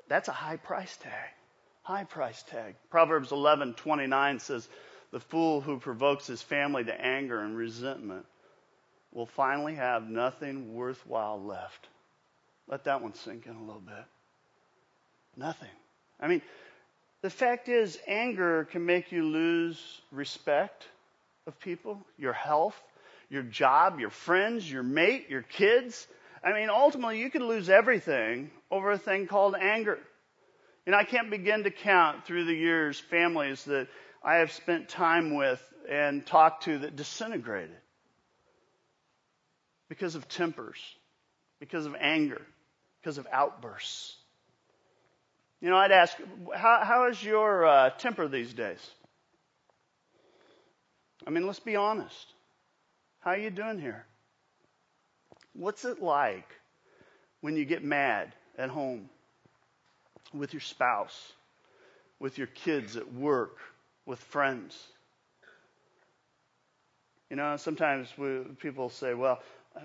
That's 0.08 0.28
a 0.28 0.32
high 0.32 0.56
price 0.56 0.96
tag. 0.96 1.30
High 1.82 2.04
price 2.04 2.42
tag. 2.44 2.74
Proverbs 2.90 3.30
11:29 3.30 4.38
says, 4.40 4.68
"The 5.10 5.20
fool 5.20 5.60
who 5.60 5.78
provokes 5.78 6.26
his 6.26 6.42
family 6.42 6.84
to 6.84 7.00
anger 7.00 7.40
and 7.40 7.56
resentment 7.56 8.26
will 9.12 9.26
finally 9.26 9.74
have 9.74 10.08
nothing 10.08 10.74
worthwhile 10.74 11.42
left." 11.42 11.88
Let 12.66 12.84
that 12.84 13.02
one 13.02 13.14
sink 13.14 13.46
in 13.46 13.56
a 13.56 13.62
little 13.62 13.80
bit. 13.80 14.04
Nothing. 15.36 15.70
I 16.20 16.28
mean, 16.28 16.42
the 17.22 17.30
fact 17.30 17.68
is, 17.68 17.98
anger 18.06 18.64
can 18.66 18.86
make 18.86 19.12
you 19.12 19.24
lose 19.24 20.00
respect 20.12 20.86
of 21.46 21.58
people, 21.58 22.00
your 22.16 22.32
health, 22.32 22.80
your 23.28 23.42
job, 23.42 24.00
your 24.00 24.10
friends, 24.10 24.70
your 24.70 24.82
mate, 24.82 25.28
your 25.28 25.42
kids. 25.42 26.06
I 26.42 26.52
mean, 26.52 26.70
ultimately, 26.70 27.20
you 27.20 27.30
could 27.30 27.42
lose 27.42 27.68
everything 27.68 28.50
over 28.70 28.92
a 28.92 28.98
thing 28.98 29.26
called 29.26 29.54
anger. 29.54 29.98
And 30.86 30.94
I 30.94 31.04
can't 31.04 31.30
begin 31.30 31.64
to 31.64 31.70
count 31.70 32.24
through 32.24 32.44
the 32.44 32.54
years 32.54 32.98
families 32.98 33.64
that 33.64 33.88
I 34.22 34.36
have 34.36 34.52
spent 34.52 34.88
time 34.88 35.34
with 35.34 35.62
and 35.88 36.26
talked 36.26 36.64
to 36.64 36.78
that 36.78 36.96
disintegrated 36.96 37.76
because 39.90 40.14
of 40.14 40.28
tempers, 40.28 40.78
because 41.58 41.84
of 41.84 41.94
anger, 42.00 42.40
because 43.02 43.18
of 43.18 43.26
outbursts. 43.30 44.16
You 45.60 45.68
know, 45.68 45.76
I'd 45.76 45.90
ask, 45.90 46.16
how, 46.56 46.80
how 46.82 47.08
is 47.08 47.22
your 47.22 47.66
uh, 47.66 47.90
temper 47.90 48.28
these 48.28 48.54
days? 48.54 48.78
I 51.26 51.30
mean, 51.30 51.44
let's 51.44 51.60
be 51.60 51.76
honest. 51.76 52.32
How 53.18 53.32
are 53.32 53.38
you 53.38 53.50
doing 53.50 53.78
here? 53.78 54.06
What's 55.54 55.84
it 55.84 56.00
like 56.00 56.48
when 57.40 57.56
you 57.56 57.64
get 57.64 57.84
mad 57.84 58.32
at 58.56 58.70
home 58.70 59.10
with 60.32 60.54
your 60.54 60.60
spouse, 60.60 61.32
with 62.20 62.38
your 62.38 62.46
kids 62.46 62.96
at 62.96 63.12
work, 63.12 63.58
with 64.06 64.20
friends? 64.20 64.78
You 67.28 67.36
know, 67.36 67.56
sometimes 67.56 68.08
we, 68.16 68.40
people 68.60 68.88
say, 68.88 69.14
well, 69.14 69.40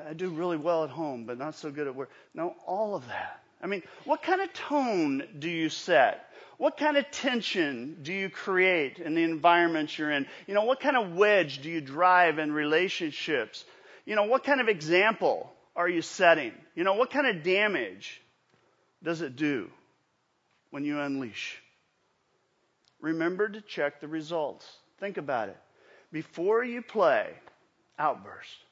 I 0.08 0.14
do 0.14 0.30
really 0.30 0.58
well 0.58 0.84
at 0.84 0.90
home, 0.90 1.26
but 1.26 1.38
not 1.38 1.56
so 1.56 1.72
good 1.72 1.88
at 1.88 1.96
work. 1.96 2.10
No, 2.34 2.56
all 2.66 2.96
of 2.96 3.08
that 3.08 3.42
I 3.62 3.68
mean, 3.68 3.82
what 4.04 4.22
kind 4.22 4.42
of 4.42 4.54
tone 4.54 5.24
do 5.40 5.50
you 5.50 5.70
set? 5.70 6.30
What 6.58 6.78
kind 6.78 6.98
of 6.98 7.10
tension 7.12 7.98
do 8.04 8.14
you 8.14 8.30
create 8.30 9.00
in 9.00 9.16
the 9.16 9.24
environment 9.24 9.98
you're 9.98 10.12
in? 10.12 10.28
You 10.46 10.54
know, 10.54 10.66
what 10.66 10.80
kind 10.80 10.96
of 10.96 11.14
wedge 11.16 11.64
do 11.64 11.70
you 11.70 11.82
drive 11.82 12.38
in 12.38 12.52
relationships? 12.52 13.66
You 14.06 14.16
know, 14.16 14.26
what 14.26 14.44
kind 14.44 14.62
of 14.62 14.68
example 14.68 15.52
are 15.76 15.90
you 15.90 16.02
setting? 16.02 16.54
You 16.76 16.84
know, 16.84 16.94
what 16.94 17.10
kind 17.10 17.28
of 17.28 17.44
damage 17.44 18.22
does 19.04 19.22
it 19.22 19.36
do 19.36 19.70
when 20.70 20.86
you 20.86 21.00
unleash? 21.00 21.60
Remember 23.02 23.50
to 23.50 23.62
check 23.62 24.00
the 24.00 24.08
results. 24.08 24.66
Think 25.00 25.18
about 25.18 25.50
it. 25.50 25.58
Before 26.12 26.64
you 26.64 26.82
play, 26.82 27.32
outburst 27.98 28.65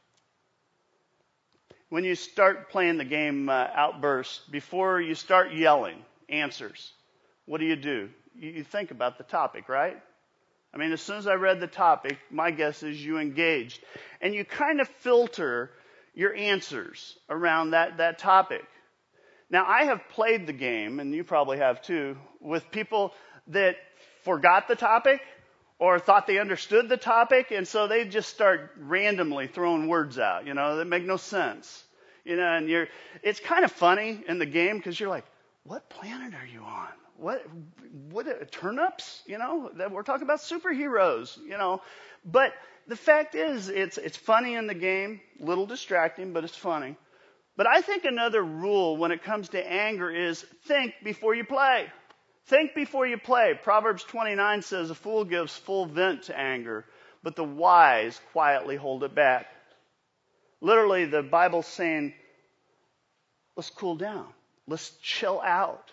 when 1.94 2.04
you 2.04 2.16
start 2.16 2.72
playing 2.72 2.98
the 2.98 3.06
game 3.06 3.48
uh, 3.50 3.68
outburst, 3.76 4.52
before 4.52 5.00
you 5.00 5.14
start 5.14 5.54
yelling 5.54 6.04
answers, 6.28 6.92
what 7.46 7.60
do 7.60 7.66
you 7.66 7.76
do? 7.76 8.10
You, 8.34 8.50
you 8.50 8.64
think 8.64 8.90
about 8.90 9.20
the 9.20 9.24
topic, 9.24 9.70
right? 9.70 10.02
I 10.74 10.78
mean, 10.78 10.92
as 10.92 11.04
soon 11.04 11.18
as 11.18 11.28
I 11.28 11.36
read 11.36 11.60
the 11.60 11.68
topic, 11.68 12.18
my 12.32 12.50
guess 12.50 12.82
is 12.82 13.06
you 13.06 13.20
engaged. 13.20 13.80
And 14.22 14.34
you 14.34 14.44
kind 14.44 14.82
of 14.82 14.88
filter 14.88 15.70
your 16.16 16.34
answers 16.34 17.16
around 17.30 17.72
that, 17.72 17.98
that 17.98 18.18
topic. 18.18 18.66
Now, 19.52 19.64
I 19.68 19.84
have 19.84 20.02
played 20.10 20.48
the 20.48 20.54
game, 20.54 21.00
and 21.00 21.14
you 21.14 21.24
probably 21.24 21.60
have 21.60 21.84
too, 21.84 22.18
with 22.42 22.72
people 22.72 23.14
that 23.50 23.76
forgot 24.24 24.68
the 24.68 24.76
topic 24.76 25.22
or 25.80 26.00
thought 26.00 26.28
they 26.28 26.40
understood 26.40 26.90
the 26.90 26.98
topic, 26.98 27.52
and 27.52 27.68
so 27.68 27.88
they 27.88 28.06
just 28.06 28.30
start 28.30 28.72
randomly 28.78 29.48
throwing 29.48 29.88
words 29.88 30.20
out, 30.20 30.46
you 30.46 30.54
know, 30.54 30.78
that 30.78 30.86
make 30.86 31.04
no 31.04 31.18
sense. 31.18 31.84
You 32.26 32.38
know, 32.38 32.54
and 32.54 32.70
you're, 32.70 32.88
it's 33.22 33.40
kind 33.40 33.66
of 33.66 33.72
funny 33.72 34.24
in 34.28 34.40
the 34.40 34.46
game 34.46 34.78
because 34.78 34.98
you're 34.98 35.10
like, 35.10 35.26
what 35.64 35.90
planet 35.90 36.34
are 36.34 36.46
you 36.46 36.62
on? 36.62 36.88
What, 37.18 37.46
what, 38.12 38.52
turnips? 38.52 39.22
You 39.26 39.38
know, 39.38 39.72
that 39.76 39.92
we're 39.92 40.04
talking 40.04 40.24
about 40.24 40.40
superheroes, 40.40 41.38
you 41.38 41.58
know. 41.58 41.82
But 42.26 42.54
the 42.88 42.96
fact 42.96 43.36
is, 43.36 43.70
it's, 43.70 43.98
it's 43.98 44.18
funny 44.18 44.56
in 44.56 44.68
the 44.68 44.74
game, 44.74 45.22
little 45.40 45.66
distracting, 45.66 46.34
but 46.34 46.44
it's 46.44 46.56
funny. 46.56 46.96
But 47.56 47.68
I 47.68 47.82
think 47.82 48.06
another 48.06 48.42
rule 48.42 48.98
when 48.98 49.12
it 49.12 49.24
comes 49.24 49.50
to 49.50 49.72
anger 49.72 50.10
is 50.10 50.44
think 50.66 50.96
before 51.04 51.36
you 51.36 51.44
play. 51.44 51.88
Think 52.48 52.76
before 52.76 53.08
you 53.08 53.18
play. 53.18 53.58
Proverbs 53.62 54.04
29 54.04 54.62
says, 54.62 54.90
A 54.90 54.96
fool 54.96 55.24
gives 55.24 55.56
full 55.56 55.86
vent 55.86 56.24
to 56.24 56.38
anger, 56.38 56.86
but 57.24 57.36
the 57.36 57.44
wise 57.44 58.20
quietly 58.32 58.76
hold 58.76 59.04
it 59.04 59.16
back. 59.16 59.48
Literally, 60.60 61.06
the 61.06 61.24
Bible's 61.24 61.68
saying, 61.68 62.14
let's 63.56 63.70
cool 63.70 63.96
down. 63.96 64.28
Let's 64.68 64.92
chill 65.02 65.42
out. 65.42 65.92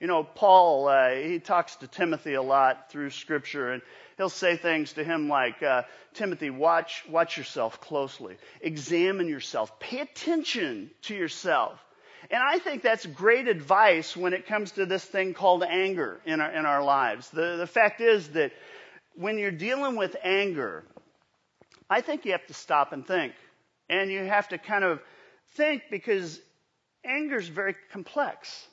You 0.00 0.06
know, 0.08 0.24
Paul, 0.24 0.88
uh, 0.88 1.10
he 1.14 1.38
talks 1.38 1.76
to 1.76 1.86
Timothy 1.86 2.34
a 2.34 2.42
lot 2.42 2.90
through 2.90 3.10
Scripture, 3.10 3.72
and 3.72 3.82
he'll 4.16 4.28
say 4.28 4.56
things 4.56 4.94
to 4.94 5.04
him 5.04 5.28
like, 5.28 5.62
uh, 5.62 5.82
Timothy, 6.14 6.50
watch, 6.50 7.04
watch 7.08 7.36
yourself 7.36 7.80
closely. 7.80 8.36
Examine 8.60 9.28
yourself. 9.28 9.78
Pay 9.78 10.00
attention 10.00 10.90
to 11.02 11.14
yourself. 11.14 11.78
And 12.30 12.42
I 12.42 12.58
think 12.58 12.82
that's 12.82 13.04
great 13.06 13.48
advice 13.48 14.16
when 14.16 14.32
it 14.32 14.46
comes 14.46 14.72
to 14.72 14.86
this 14.86 15.04
thing 15.04 15.34
called 15.34 15.64
anger 15.64 16.20
in 16.24 16.40
our, 16.40 16.52
in 16.52 16.66
our 16.66 16.82
lives. 16.82 17.28
The, 17.30 17.56
the 17.56 17.66
fact 17.66 18.00
is 18.00 18.28
that 18.30 18.52
when 19.14 19.38
you're 19.38 19.50
dealing 19.50 19.96
with 19.96 20.16
anger, 20.22 20.84
I 21.90 22.00
think 22.00 22.24
you 22.24 22.32
have 22.32 22.46
to 22.46 22.54
stop 22.54 22.92
and 22.92 23.06
think. 23.06 23.34
And 23.90 24.10
you 24.10 24.24
have 24.24 24.48
to 24.48 24.58
kind 24.58 24.84
of 24.84 25.00
think 25.56 25.82
because 25.90 26.40
anger 27.04 27.36
is 27.36 27.48
very 27.48 27.74
complex. 27.90 28.66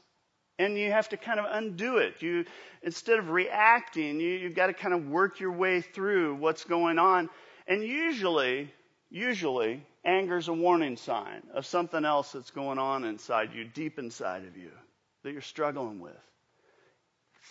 And 0.57 0.77
you 0.77 0.91
have 0.91 1.09
to 1.09 1.17
kind 1.17 1.39
of 1.39 1.45
undo 1.49 1.97
it. 1.97 2.21
You, 2.21 2.45
instead 2.83 3.17
of 3.17 3.29
reacting, 3.29 4.19
you, 4.19 4.29
you've 4.29 4.55
got 4.55 4.67
to 4.67 4.73
kind 4.73 4.93
of 4.93 5.07
work 5.07 5.39
your 5.39 5.53
way 5.53 5.81
through 5.81 6.35
what's 6.35 6.65
going 6.65 6.99
on. 6.99 7.29
And 7.67 7.83
usually, 7.83 8.71
usually, 9.09 9.83
anger 10.05 10.37
is 10.37 10.47
a 10.47 10.53
warning 10.53 10.97
sign 10.97 11.41
of 11.53 11.65
something 11.65 12.05
else 12.05 12.31
that's 12.31 12.51
going 12.51 12.77
on 12.77 13.03
inside 13.03 13.53
you, 13.53 13.65
deep 13.65 13.99
inside 13.99 14.45
of 14.45 14.57
you, 14.57 14.71
that 15.23 15.31
you're 15.31 15.41
struggling 15.41 15.99
with. 15.99 16.17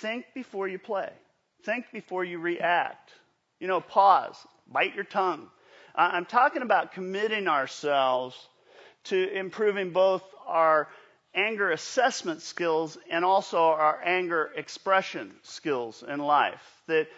Think 0.00 0.26
before 0.35 0.69
you 0.69 0.78
play. 0.78 1.11
Think 1.64 1.87
before 1.93 2.25
you 2.25 2.38
react. 2.38 3.11
You 3.61 3.67
know, 3.67 3.81
pause, 3.81 4.37
bite 4.71 4.95
your 4.95 5.05
tongue. 5.05 5.49
I'm 5.95 6.26
talking 6.26 6.62
about 6.62 6.93
committing 6.93 7.49
ourselves 7.49 8.37
to 9.05 9.37
improving 9.37 9.90
both 9.90 10.23
our 10.47 10.88
anger 11.35 11.71
assessment 11.71 12.43
skills 12.43 12.97
and 13.11 13.25
also 13.25 13.59
our 13.59 14.00
anger 14.05 14.50
expression 14.57 15.33
skills 15.43 16.05
in 16.07 16.21
life. 16.21 16.62
That, 16.87 17.09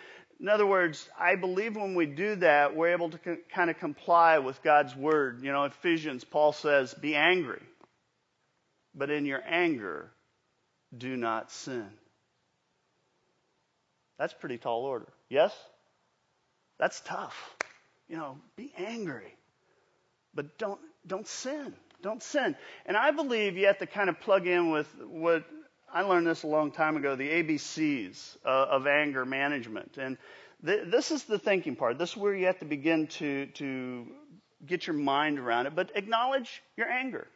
in 0.40 0.48
other 0.48 0.66
words, 0.66 1.06
I 1.18 1.36
believe 1.36 1.76
when 1.76 1.94
we 1.94 2.06
do 2.06 2.36
that, 2.36 2.74
we're 2.74 2.92
able 2.92 3.10
to 3.10 3.18
co- 3.18 3.36
kind 3.54 3.68
of 3.68 3.78
comply 3.78 4.38
with 4.38 4.62
God's 4.62 4.96
word. 4.96 5.42
You 5.42 5.52
know, 5.52 5.64
Ephesians, 5.64 6.24
Paul 6.24 6.52
says, 6.52 6.94
be 6.94 7.14
angry, 7.14 7.62
but 8.94 9.10
in 9.10 9.26
your 9.26 9.42
anger, 9.46 10.10
do 10.96 11.16
not 11.16 11.50
sin. 11.50 11.86
That's 14.18 14.32
pretty 14.32 14.58
tall 14.58 14.84
order. 14.84 15.08
Yes? 15.28 15.54
That's 16.78 17.00
tough. 17.00 17.56
You 18.08 18.16
know, 18.16 18.38
be 18.56 18.72
angry, 18.76 19.34
but 20.34 20.58
don't 20.58 20.80
don't 21.06 21.26
sin. 21.26 21.74
Don't 22.02 22.22
sin. 22.22 22.56
And 22.86 22.96
I 22.96 23.10
believe 23.10 23.56
you 23.56 23.66
have 23.66 23.78
to 23.78 23.86
kind 23.86 24.08
of 24.08 24.18
plug 24.20 24.46
in 24.46 24.70
with 24.70 24.88
what 25.00 25.44
I 25.92 26.02
learned 26.02 26.26
this 26.26 26.42
a 26.42 26.46
long 26.46 26.70
time 26.70 26.96
ago, 26.96 27.16
the 27.16 27.28
ABCs 27.28 28.36
uh, 28.44 28.48
of 28.48 28.86
anger 28.86 29.24
management. 29.24 29.98
And 29.98 30.18
th- 30.64 30.84
this 30.86 31.10
is 31.10 31.24
the 31.24 31.38
thinking 31.38 31.76
part. 31.76 31.98
This 31.98 32.10
is 32.10 32.16
where 32.16 32.34
you 32.34 32.46
have 32.46 32.58
to 32.60 32.64
begin 32.64 33.06
to 33.18 33.46
to 33.46 34.06
get 34.66 34.86
your 34.86 34.96
mind 34.96 35.38
around 35.38 35.66
it, 35.66 35.74
but 35.74 35.90
acknowledge 35.94 36.62
your 36.76 36.88
anger. 36.88 37.26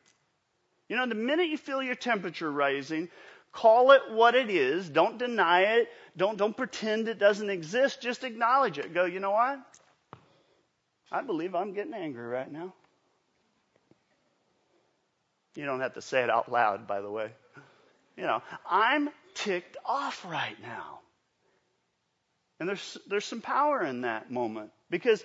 You 0.88 0.96
know, 0.96 1.06
the 1.06 1.14
minute 1.14 1.48
you 1.48 1.56
feel 1.56 1.82
your 1.82 1.94
temperature 1.94 2.50
rising, 2.50 3.08
Call 3.54 3.92
it 3.92 4.02
what 4.10 4.34
it 4.34 4.50
is. 4.50 4.88
Don't 4.88 5.16
deny 5.16 5.60
it. 5.60 5.88
Don't, 6.16 6.36
don't 6.36 6.56
pretend 6.56 7.06
it 7.06 7.20
doesn't 7.20 7.48
exist. 7.48 8.02
Just 8.02 8.24
acknowledge 8.24 8.78
it. 8.78 8.92
Go, 8.92 9.04
you 9.04 9.20
know 9.20 9.30
what? 9.30 9.60
I 11.12 11.22
believe 11.22 11.54
I'm 11.54 11.72
getting 11.72 11.94
angry 11.94 12.26
right 12.26 12.50
now. 12.50 12.74
You 15.54 15.64
don't 15.66 15.80
have 15.80 15.94
to 15.94 16.02
say 16.02 16.24
it 16.24 16.30
out 16.30 16.50
loud, 16.50 16.88
by 16.88 17.00
the 17.00 17.10
way. 17.10 17.30
You 18.16 18.24
know, 18.24 18.42
I'm 18.68 19.10
ticked 19.34 19.76
off 19.84 20.24
right 20.24 20.56
now. 20.62 21.00
And 22.60 22.68
there's, 22.68 22.96
there's 23.08 23.24
some 23.24 23.40
power 23.40 23.82
in 23.84 24.02
that 24.02 24.30
moment 24.30 24.70
because 24.88 25.24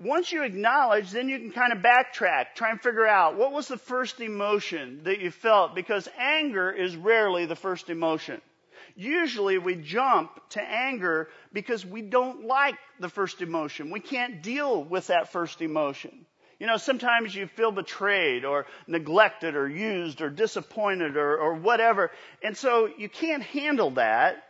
once 0.00 0.32
you 0.32 0.42
acknowledge, 0.42 1.12
then 1.12 1.28
you 1.28 1.38
can 1.38 1.52
kind 1.52 1.72
of 1.72 1.78
backtrack, 1.78 2.54
try 2.56 2.70
and 2.70 2.80
figure 2.80 3.06
out 3.06 3.36
what 3.36 3.52
was 3.52 3.68
the 3.68 3.76
first 3.76 4.20
emotion 4.20 5.02
that 5.04 5.20
you 5.20 5.30
felt 5.30 5.74
because 5.74 6.08
anger 6.18 6.72
is 6.72 6.96
rarely 6.96 7.46
the 7.46 7.54
first 7.54 7.90
emotion. 7.90 8.40
Usually 8.96 9.58
we 9.58 9.76
jump 9.76 10.30
to 10.50 10.60
anger 10.60 11.28
because 11.52 11.86
we 11.86 12.02
don't 12.02 12.46
like 12.46 12.76
the 13.00 13.08
first 13.08 13.40
emotion. 13.40 13.90
We 13.90 14.00
can't 14.00 14.42
deal 14.42 14.82
with 14.82 15.08
that 15.08 15.32
first 15.32 15.62
emotion. 15.62 16.26
You 16.58 16.66
know, 16.66 16.76
sometimes 16.76 17.34
you 17.34 17.46
feel 17.46 17.72
betrayed 17.72 18.44
or 18.44 18.66
neglected 18.86 19.56
or 19.56 19.68
used 19.68 20.20
or 20.20 20.30
disappointed 20.30 21.16
or, 21.16 21.36
or 21.36 21.54
whatever. 21.54 22.10
And 22.42 22.56
so 22.56 22.88
you 22.96 23.08
can't 23.08 23.42
handle 23.42 23.90
that. 23.92 24.42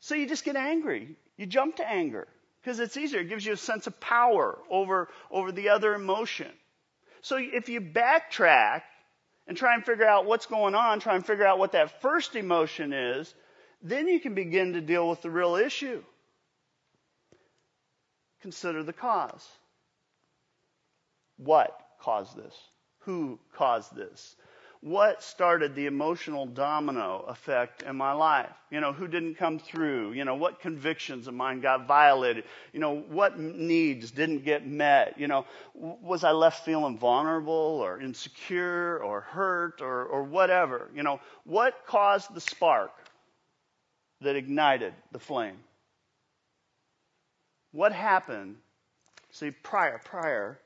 So 0.00 0.14
you 0.14 0.28
just 0.28 0.44
get 0.44 0.56
angry. 0.56 1.16
You 1.36 1.46
jump 1.46 1.76
to 1.76 1.88
anger 1.88 2.28
because 2.60 2.80
it's 2.80 2.96
easier. 2.96 3.20
It 3.20 3.28
gives 3.28 3.44
you 3.44 3.52
a 3.52 3.56
sense 3.56 3.86
of 3.86 3.98
power 4.00 4.58
over, 4.70 5.08
over 5.30 5.52
the 5.52 5.70
other 5.70 5.94
emotion. 5.94 6.50
So 7.22 7.36
if 7.38 7.68
you 7.68 7.80
backtrack 7.80 8.82
and 9.46 9.56
try 9.56 9.74
and 9.74 9.84
figure 9.84 10.06
out 10.06 10.26
what's 10.26 10.46
going 10.46 10.74
on, 10.74 11.00
try 11.00 11.16
and 11.16 11.26
figure 11.26 11.46
out 11.46 11.58
what 11.58 11.72
that 11.72 12.00
first 12.00 12.36
emotion 12.36 12.92
is, 12.92 13.34
then 13.82 14.06
you 14.06 14.20
can 14.20 14.34
begin 14.34 14.74
to 14.74 14.80
deal 14.80 15.08
with 15.08 15.22
the 15.22 15.30
real 15.30 15.56
issue. 15.56 16.02
Consider 18.42 18.82
the 18.82 18.92
cause. 18.92 19.46
What 21.38 21.78
caused 21.98 22.36
this? 22.36 22.54
Who 23.00 23.38
caused 23.54 23.96
this? 23.96 24.36
what 24.80 25.22
started 25.22 25.74
the 25.74 25.86
emotional 25.86 26.46
domino 26.46 27.24
effect 27.26 27.82
in 27.82 27.96
my 27.96 28.12
life? 28.12 28.52
You 28.70 28.80
know, 28.80 28.92
who 28.92 29.08
didn't 29.08 29.34
come 29.34 29.58
through? 29.58 30.12
You 30.12 30.24
know, 30.24 30.36
what 30.36 30.60
convictions 30.60 31.26
of 31.26 31.34
mine 31.34 31.60
got 31.60 31.88
violated? 31.88 32.44
You 32.72 32.78
know, 32.78 33.00
what 33.00 33.38
needs 33.38 34.12
didn't 34.12 34.44
get 34.44 34.66
met? 34.66 35.18
You 35.18 35.26
know, 35.26 35.46
was 35.74 36.22
I 36.22 36.30
left 36.30 36.64
feeling 36.64 36.96
vulnerable 36.96 37.52
or 37.52 38.00
insecure 38.00 38.98
or 38.98 39.22
hurt 39.22 39.80
or, 39.80 40.04
or 40.04 40.22
whatever? 40.22 40.88
You 40.94 41.02
know, 41.02 41.20
what 41.44 41.84
caused 41.86 42.32
the 42.32 42.40
spark 42.40 42.92
that 44.20 44.36
ignited 44.36 44.94
the 45.10 45.18
flame? 45.18 45.58
What 47.72 47.92
happened, 47.92 48.56
see, 49.30 49.50
prior, 49.50 50.00
prior 50.04 50.58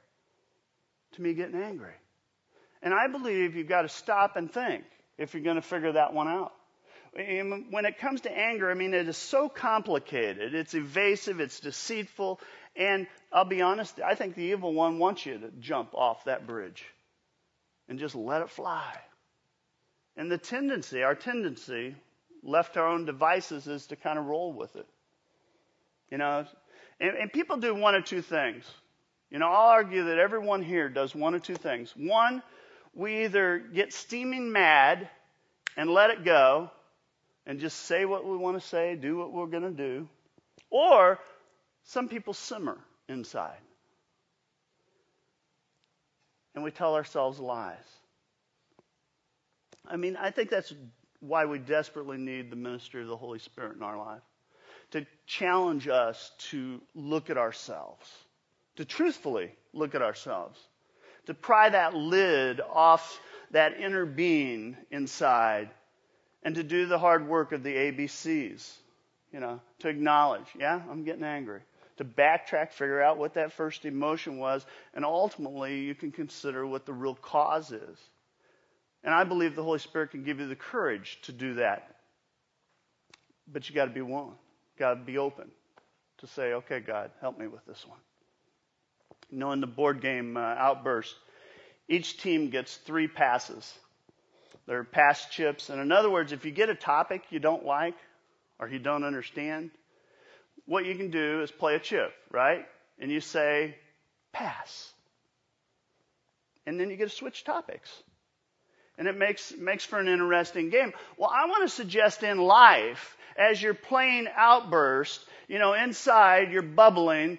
to 1.15 1.23
me 1.23 1.35
getting 1.35 1.61
angry? 1.61 1.95
And 2.83 2.93
I 2.93 3.07
believe 3.07 3.55
you've 3.55 3.69
got 3.69 3.83
to 3.83 3.89
stop 3.89 4.37
and 4.37 4.53
think 4.53 4.85
if 5.19 5.35
you're 5.35 5.43
going 5.43 5.57
to 5.57 5.63
figure 5.63 5.93
that 5.93 6.13
one 6.13 6.29
out. 6.29 6.53
when 7.15 7.85
it 7.85 7.99
comes 7.99 8.23
to 8.23 8.31
anger, 8.31 8.71
I 8.71 8.75
mean, 8.75 8.95
it 8.95 9.09
is 9.09 9.17
so 9.17 9.49
complicated. 9.49 10.55
It's 10.55 10.75
evasive, 10.75 11.41
it's 11.41 11.61
deceitful, 11.61 12.41
and 12.75 13.07
I'll 13.33 13.45
be 13.45 13.63
honest, 13.63 14.01
I 14.01 14.15
think 14.15 14.35
the 14.35 14.45
evil 14.45 14.73
one 14.73 14.99
wants 14.99 15.27
you 15.27 15.39
to 15.39 15.51
jump 15.61 15.95
off 15.95 16.25
that 16.25 16.47
bridge 16.47 16.85
and 17.89 17.99
just 17.99 18.15
let 18.15 18.43
it 18.43 18.51
fly. 18.51 18.97
And 20.17 20.31
the 20.31 20.39
tendency, 20.39 21.03
our 21.03 21.15
tendency, 21.15 21.95
left 22.43 22.75
to 22.75 22.81
our 22.81 22.89
own 22.89 23.05
devices, 23.05 23.67
is 23.67 23.87
to 23.89 23.97
kind 23.97 24.19
of 24.19 24.27
roll 24.27 24.53
with 24.53 24.75
it. 24.77 24.87
You 26.11 26.19
know, 26.19 26.47
and, 27.01 27.17
and 27.17 27.33
people 27.33 27.57
do 27.57 27.75
one 27.75 27.95
of 27.95 28.05
two 28.05 28.23
things. 28.23 28.65
You 29.33 29.39
know, 29.39 29.49
I'll 29.49 29.71
argue 29.71 30.05
that 30.05 30.19
everyone 30.19 30.63
here 30.63 30.91
does 30.91 31.15
one 31.15 31.35
of 31.35 31.43
two 31.43 31.55
things. 31.55 31.91
One, 31.97 32.43
we 32.95 33.25
either 33.25 33.59
get 33.59 33.95
steaming 33.95 34.53
mad 34.53 35.09
and 35.75 35.89
let 35.89 36.11
it 36.11 36.23
go 36.23 36.71
and 37.47 37.59
just 37.59 37.81
say 37.81 38.05
what 38.05 38.27
we 38.27 38.37
want 38.37 38.61
to 38.61 38.69
say, 38.69 38.95
do 38.95 39.17
what 39.17 39.33
we're 39.33 39.47
going 39.47 39.63
to 39.63 39.71
do, 39.71 40.07
or 40.69 41.19
some 41.85 42.09
people 42.09 42.35
simmer 42.35 42.79
inside. 43.09 43.57
And 46.55 46.63
we 46.63 46.71
tell 46.71 46.95
ourselves 46.95 47.41
lies. 47.41 47.79
I 49.89 49.97
mean, 49.97 50.17
I 50.17 50.31
think 50.31 50.51
that's 50.51 50.75
why 51.21 51.47
we 51.47 51.59
desperately 51.59 52.19
need 52.19 52.51
the 52.51 52.57
ministry 52.57 53.01
of 53.01 53.09
the 53.09 53.17
Holy 53.17 53.39
Spirit 53.39 53.77
in 53.77 53.83
our 53.83 53.97
life 53.97 54.23
to 54.91 55.07
challenge 55.27 55.89
us 55.89 56.31
to 56.51 56.83
look 56.95 57.31
at 57.31 57.39
ourselves, 57.39 58.07
to 58.77 58.85
truthfully 58.85 59.53
look 59.73 59.95
at 59.95 60.03
ourselves 60.03 60.59
to 61.27 61.35
pry 61.35 61.69
that 61.69 61.95
lid 61.95 62.61
off 62.61 63.21
that 63.51 63.79
inner 63.79 64.07
being 64.07 64.77
inside 64.91 65.71
and 66.43 66.55
to 66.55 66.63
do 66.63 66.87
the 66.87 66.99
hard 66.99 67.29
work 67.29 67.53
of 67.53 67.63
the 67.63 67.75
ABCs. 67.75 68.73
You 69.33 69.41
know, 69.41 69.61
to 69.79 69.89
acknowledge, 69.89 70.47
yeah, 70.59 70.81
I'm 70.91 71.05
getting 71.05 71.25
angry. 71.25 71.61
To 71.99 72.05
backtrack, 72.05 72.73
figure 72.73 73.01
out 73.01 73.19
what 73.19 73.35
that 73.35 73.53
first 73.53 73.85
emotion 73.85 74.39
was, 74.39 74.67
and 74.95 75.05
ultimately 75.05 75.81
you 75.81 75.95
can 75.95 76.11
consider 76.11 76.67
what 76.67 76.85
the 76.85 76.93
real 76.93 77.15
cause 77.15 77.71
is. 77.71 77.99
And 79.05 79.15
I 79.15 79.25
believe 79.25 79.55
the 79.55 79.63
Holy 79.63 79.79
Spirit 79.79 80.11
can 80.11 80.23
give 80.23 80.39
you 80.39 80.49
the 80.49 80.57
courage 80.57 81.19
to 81.23 81.33
do 81.33 81.55
that. 81.55 81.97
But 83.51 83.69
you 83.69 83.75
got 83.75 83.87
to 83.87 83.91
be 83.91 84.03
willing, 84.03 84.37
got 84.79 84.95
to 84.95 85.01
be 85.01 85.19
open 85.19 85.51
to 86.19 86.27
say, 86.27 86.53
okay, 86.55 86.81
God, 86.81 87.11
help 87.21 87.39
me 87.39 87.47
with 87.47 87.65
this 87.67 87.87
one. 87.87 87.99
You 89.33 89.39
know, 89.39 89.53
in 89.53 89.61
the 89.63 89.67
board 89.67 90.03
game 90.03 90.37
uh, 90.37 90.41
outburst, 90.41 91.17
each 91.89 92.19
team 92.19 92.51
gets 92.51 92.77
three 92.77 93.09
passes. 93.09 93.73
They're 94.67 94.85
pass 94.85 95.27
chips. 95.31 95.71
And 95.71 95.81
in 95.81 95.91
other 95.91 96.11
words, 96.11 96.33
if 96.33 96.45
you 96.45 96.51
get 96.51 96.69
a 96.69 96.75
topic 96.75 97.23
you 97.31 97.39
don't 97.39 97.65
like 97.65 97.97
or 98.59 98.69
you 98.69 98.79
don't 98.79 99.05
understand, 99.05 99.71
what 100.67 100.85
you 100.85 100.95
can 100.95 101.11
do 101.11 101.43
is 101.43 101.51
play 101.51 101.75
a 101.75 101.81
chip, 101.81 102.13
right? 102.31 102.67
And 103.01 103.11
you 103.11 103.21
say, 103.21 103.75
pass. 104.33 104.93
And 106.67 106.79
then 106.79 106.91
you 106.91 106.97
get 106.97 107.09
to 107.09 107.17
switch 107.17 107.43
topics. 107.43 107.91
And 108.99 109.09
it 109.09 109.17
makes, 109.17 109.53
makes 109.57 109.85
for 109.85 109.99
an 109.99 110.09
interesting 110.09 110.69
game. 110.69 110.93
Well, 111.17 111.31
I 111.33 111.47
want 111.47 111.63
to 111.63 111.75
suggest 111.75 112.23
in 112.23 112.39
life, 112.39 113.17
as 113.37 113.61
you're 113.61 113.73
playing 113.73 114.29
outburst, 114.37 115.25
you 115.49 115.59
know, 115.59 115.73
inside 115.73 116.53
you're 116.53 116.63
bubbling, 116.63 117.39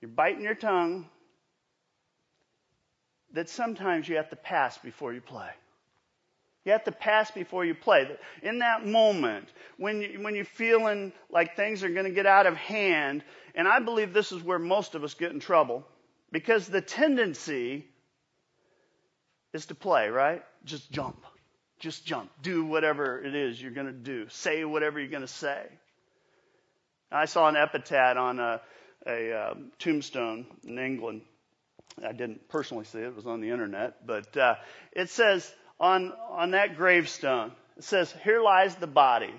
you're 0.00 0.10
biting 0.10 0.42
your 0.42 0.54
tongue, 0.54 1.08
that 3.32 3.48
sometimes 3.48 4.08
you 4.08 4.16
have 4.16 4.30
to 4.30 4.36
pass 4.36 4.76
before 4.78 5.12
you 5.12 5.20
play. 5.20 5.48
You 6.64 6.72
have 6.72 6.84
to 6.84 6.92
pass 6.92 7.30
before 7.30 7.64
you 7.64 7.74
play. 7.74 8.06
In 8.42 8.58
that 8.58 8.86
moment, 8.86 9.48
when, 9.78 10.02
you, 10.02 10.20
when 10.22 10.34
you're 10.34 10.44
feeling 10.44 11.12
like 11.30 11.56
things 11.56 11.82
are 11.82 11.88
going 11.88 12.04
to 12.04 12.10
get 12.10 12.26
out 12.26 12.46
of 12.46 12.56
hand, 12.56 13.24
and 13.54 13.66
I 13.66 13.80
believe 13.80 14.12
this 14.12 14.32
is 14.32 14.42
where 14.42 14.58
most 14.58 14.94
of 14.94 15.02
us 15.02 15.14
get 15.14 15.32
in 15.32 15.40
trouble, 15.40 15.86
because 16.30 16.66
the 16.66 16.82
tendency 16.82 17.86
is 19.54 19.66
to 19.66 19.74
play, 19.74 20.08
right? 20.08 20.42
Just 20.64 20.90
jump. 20.90 21.24
Just 21.78 22.04
jump. 22.04 22.30
Do 22.42 22.66
whatever 22.66 23.24
it 23.24 23.34
is 23.34 23.60
you're 23.60 23.70
going 23.72 23.86
to 23.86 23.92
do. 23.92 24.28
Say 24.28 24.64
whatever 24.64 25.00
you're 25.00 25.08
going 25.08 25.22
to 25.22 25.28
say. 25.28 25.62
I 27.10 27.24
saw 27.24 27.48
an 27.48 27.56
epitaph 27.56 28.16
on 28.16 28.38
a, 28.38 28.60
a 29.06 29.32
um, 29.32 29.72
tombstone 29.78 30.46
in 30.64 30.78
England. 30.78 31.22
I 32.04 32.12
didn't 32.12 32.48
personally 32.48 32.84
see 32.84 32.98
it; 32.98 33.08
it 33.08 33.16
was 33.16 33.26
on 33.26 33.40
the 33.40 33.50
internet. 33.50 34.06
But 34.06 34.36
uh, 34.36 34.56
it 34.92 35.10
says 35.10 35.52
on 35.78 36.12
on 36.30 36.52
that 36.52 36.76
gravestone, 36.76 37.52
it 37.76 37.84
says, 37.84 38.14
"Here 38.24 38.40
lies 38.40 38.76
the 38.76 38.86
body 38.86 39.34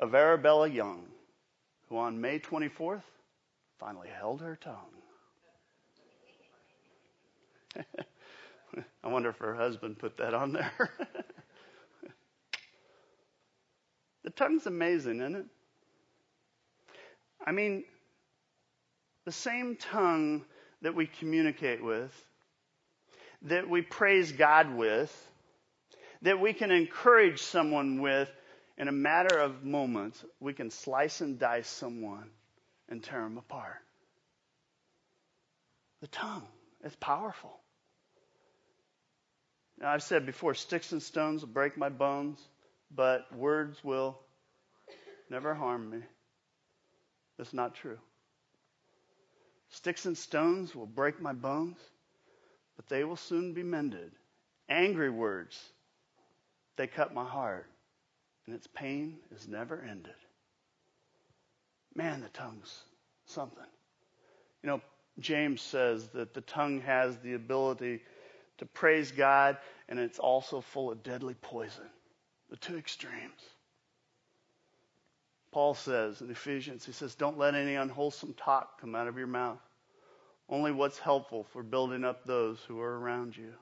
of 0.00 0.14
Arabella 0.14 0.68
Young, 0.68 1.06
who 1.88 1.98
on 1.98 2.20
May 2.20 2.38
24th 2.38 3.02
finally 3.78 4.08
held 4.08 4.40
her 4.40 4.56
tongue." 4.56 4.96
I 9.04 9.08
wonder 9.08 9.30
if 9.30 9.38
her 9.38 9.54
husband 9.54 9.98
put 9.98 10.16
that 10.18 10.34
on 10.34 10.52
there. 10.52 10.72
the 14.24 14.30
tongue's 14.30 14.66
amazing, 14.66 15.20
isn't 15.20 15.36
it? 15.36 15.46
I 17.44 17.52
mean, 17.52 17.84
the 19.26 19.32
same 19.32 19.76
tongue 19.76 20.44
that 20.82 20.94
we 20.94 21.06
communicate 21.06 21.84
with, 21.84 22.12
that 23.42 23.68
we 23.68 23.82
praise 23.82 24.32
God 24.32 24.74
with, 24.74 25.12
that 26.22 26.40
we 26.40 26.52
can 26.52 26.70
encourage 26.70 27.42
someone 27.42 28.00
with, 28.00 28.30
in 28.78 28.88
a 28.88 28.92
matter 28.92 29.36
of 29.36 29.64
moments, 29.64 30.24
we 30.40 30.54
can 30.54 30.70
slice 30.70 31.20
and 31.20 31.38
dice 31.38 31.68
someone 31.68 32.30
and 32.88 33.02
tear 33.02 33.20
them 33.22 33.36
apart. 33.36 33.82
The 36.02 36.06
tongue, 36.06 36.46
it's 36.84 36.96
powerful. 36.96 37.58
Now, 39.78 39.90
I've 39.90 40.04
said 40.04 40.24
before, 40.24 40.54
sticks 40.54 40.92
and 40.92 41.02
stones 41.02 41.42
will 41.42 41.52
break 41.52 41.76
my 41.76 41.88
bones, 41.88 42.40
but 42.94 43.26
words 43.36 43.82
will 43.82 44.18
never 45.28 45.52
harm 45.52 45.90
me. 45.90 45.98
That's 47.38 47.52
not 47.52 47.74
true. 47.74 47.98
Sticks 49.76 50.06
and 50.06 50.16
stones 50.16 50.74
will 50.74 50.86
break 50.86 51.20
my 51.20 51.34
bones, 51.34 51.76
but 52.76 52.88
they 52.88 53.04
will 53.04 53.16
soon 53.16 53.52
be 53.52 53.62
mended. 53.62 54.10
Angry 54.70 55.10
words, 55.10 55.62
they 56.76 56.86
cut 56.86 57.12
my 57.12 57.26
heart, 57.26 57.66
and 58.46 58.54
its 58.54 58.66
pain 58.66 59.18
is 59.34 59.46
never 59.46 59.78
ended. 59.86 60.14
Man, 61.94 62.22
the 62.22 62.30
tongue's 62.30 62.84
something. 63.26 63.66
You 64.62 64.70
know, 64.70 64.80
James 65.18 65.60
says 65.60 66.08
that 66.14 66.32
the 66.32 66.40
tongue 66.40 66.80
has 66.80 67.18
the 67.18 67.34
ability 67.34 68.00
to 68.56 68.64
praise 68.64 69.12
God, 69.12 69.58
and 69.90 69.98
it's 69.98 70.18
also 70.18 70.62
full 70.62 70.90
of 70.90 71.02
deadly 71.02 71.34
poison. 71.34 71.84
The 72.48 72.56
two 72.56 72.78
extremes. 72.78 73.42
Paul 75.52 75.74
says 75.74 76.22
in 76.22 76.30
Ephesians, 76.30 76.86
he 76.86 76.92
says, 76.92 77.14
Don't 77.14 77.38
let 77.38 77.54
any 77.54 77.74
unwholesome 77.74 78.34
talk 78.34 78.80
come 78.80 78.94
out 78.94 79.08
of 79.08 79.16
your 79.18 79.26
mouth, 79.26 79.58
only 80.48 80.72
what's 80.72 80.98
helpful 80.98 81.44
for 81.52 81.62
building 81.62 82.04
up 82.04 82.24
those 82.24 82.58
who 82.68 82.80
are 82.80 82.98
around 82.98 83.36
you. 83.36 83.52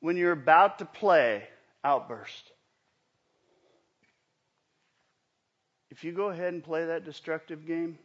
When 0.00 0.16
you're 0.16 0.32
about 0.32 0.78
to 0.78 0.84
play 0.84 1.44
outburst, 1.82 2.52
if 5.90 6.04
you 6.04 6.12
go 6.12 6.28
ahead 6.28 6.52
and 6.52 6.62
play 6.62 6.86
that 6.86 7.04
destructive 7.04 7.66
game 7.66 7.98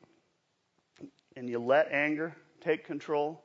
and 1.36 1.48
you 1.48 1.60
let 1.60 1.92
anger 1.92 2.36
take 2.62 2.86
control, 2.86 3.44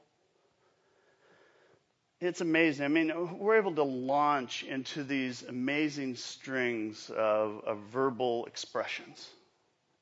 it's 2.21 2.41
amazing. 2.41 2.85
I 2.85 2.89
mean, 2.89 3.39
we're 3.39 3.59
able 3.59 3.75
to 3.75 3.85
launch 3.85 4.65
into 4.65 5.05
these 5.05 5.45
amazing 5.45 6.17
strings 6.17 7.11
of, 7.11 7.61
of, 7.65 7.79
verbal 7.93 8.47
expressions. 8.47 9.29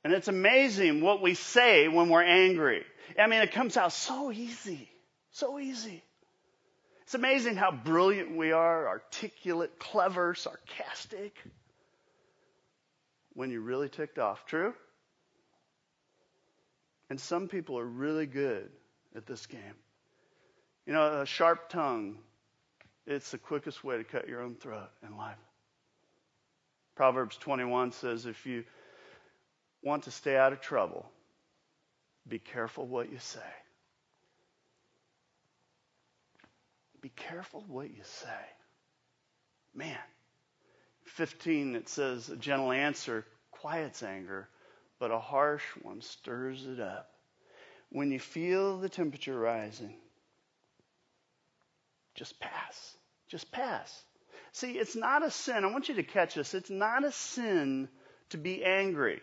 And 0.07 0.15
it's 0.15 0.29
amazing 0.29 1.01
what 1.01 1.21
we 1.21 1.35
say 1.35 1.89
when 1.89 2.11
we're 2.11 2.23
angry. 2.23 2.85
I 3.19 3.27
mean, 3.27 3.43
it 3.43 3.51
comes 3.51 3.77
out 3.77 3.93
so 3.93 4.31
easy. 4.31 4.89
So 5.33 5.59
easy. 5.59 6.01
It's 7.03 7.15
amazing 7.15 7.57
how 7.57 7.73
brilliant 7.73 8.37
we 8.37 8.53
are, 8.53 8.87
articulate, 8.87 9.81
clever, 9.81 10.37
sarcastic. 10.37 11.35
When 13.35 13.51
you're 13.51 13.63
really 13.63 13.89
ticked 13.89 14.21
off. 14.21 14.47
True? 14.47 14.75
And 17.11 17.21
some 17.21 17.49
people 17.49 17.77
are 17.77 17.85
really 17.85 18.27
good 18.27 18.71
at 19.17 19.27
this 19.27 19.45
game. 19.47 19.75
You 20.87 20.93
know, 20.93 21.23
a 21.23 21.27
sharp 21.27 21.69
tongue, 21.69 22.19
it's 23.09 23.33
the 23.33 23.39
quickest 23.39 23.83
way 23.83 23.97
to 23.97 24.05
cut 24.05 24.29
your 24.29 24.41
own 24.41 24.55
throat 24.55 24.91
in 25.05 25.17
life. 25.17 25.35
Proverbs 26.95 27.37
21 27.39 27.91
says 27.91 28.27
if 28.27 28.47
you 28.47 28.63
want 29.83 30.05
to 30.05 30.11
stay 30.11 30.37
out 30.37 30.53
of 30.53 30.61
trouble, 30.61 31.07
be 32.29 32.39
careful 32.39 32.87
what 32.87 33.11
you 33.11 33.19
say. 33.19 33.41
Be 37.01 37.09
careful 37.11 37.65
what 37.69 37.91
you 37.91 38.03
say. 38.03 38.29
Man. 39.75 39.99
15, 41.05 41.77
it 41.77 41.89
says, 41.89 42.29
a 42.29 42.37
gentle 42.37 42.73
answer 42.73 43.25
quiets 43.53 44.03
anger, 44.03 44.49
but 44.99 45.11
a 45.11 45.19
harsh 45.19 45.65
one 45.83 46.01
stirs 46.01 46.67
it 46.67 46.81
up. 46.81 47.11
When 47.91 48.11
you 48.11 48.19
feel 48.19 48.79
the 48.79 48.89
temperature 48.89 49.39
rising, 49.39 49.95
just 52.15 52.39
pass. 52.41 52.97
Just 53.29 53.53
pass. 53.53 54.03
See, 54.53 54.73
it's 54.73 54.97
not 54.97 55.25
a 55.25 55.31
sin. 55.31 55.65
I 55.65 55.71
want 55.71 55.89
you 55.89 55.97
to 55.97 56.03
catch 56.03 56.35
this. 56.35 56.55
It's 56.55 56.71
not 56.71 57.05
a 57.05 57.13
sin 57.13 57.89
to 58.31 58.39
be 58.39 58.65
angry. 58.65 59.21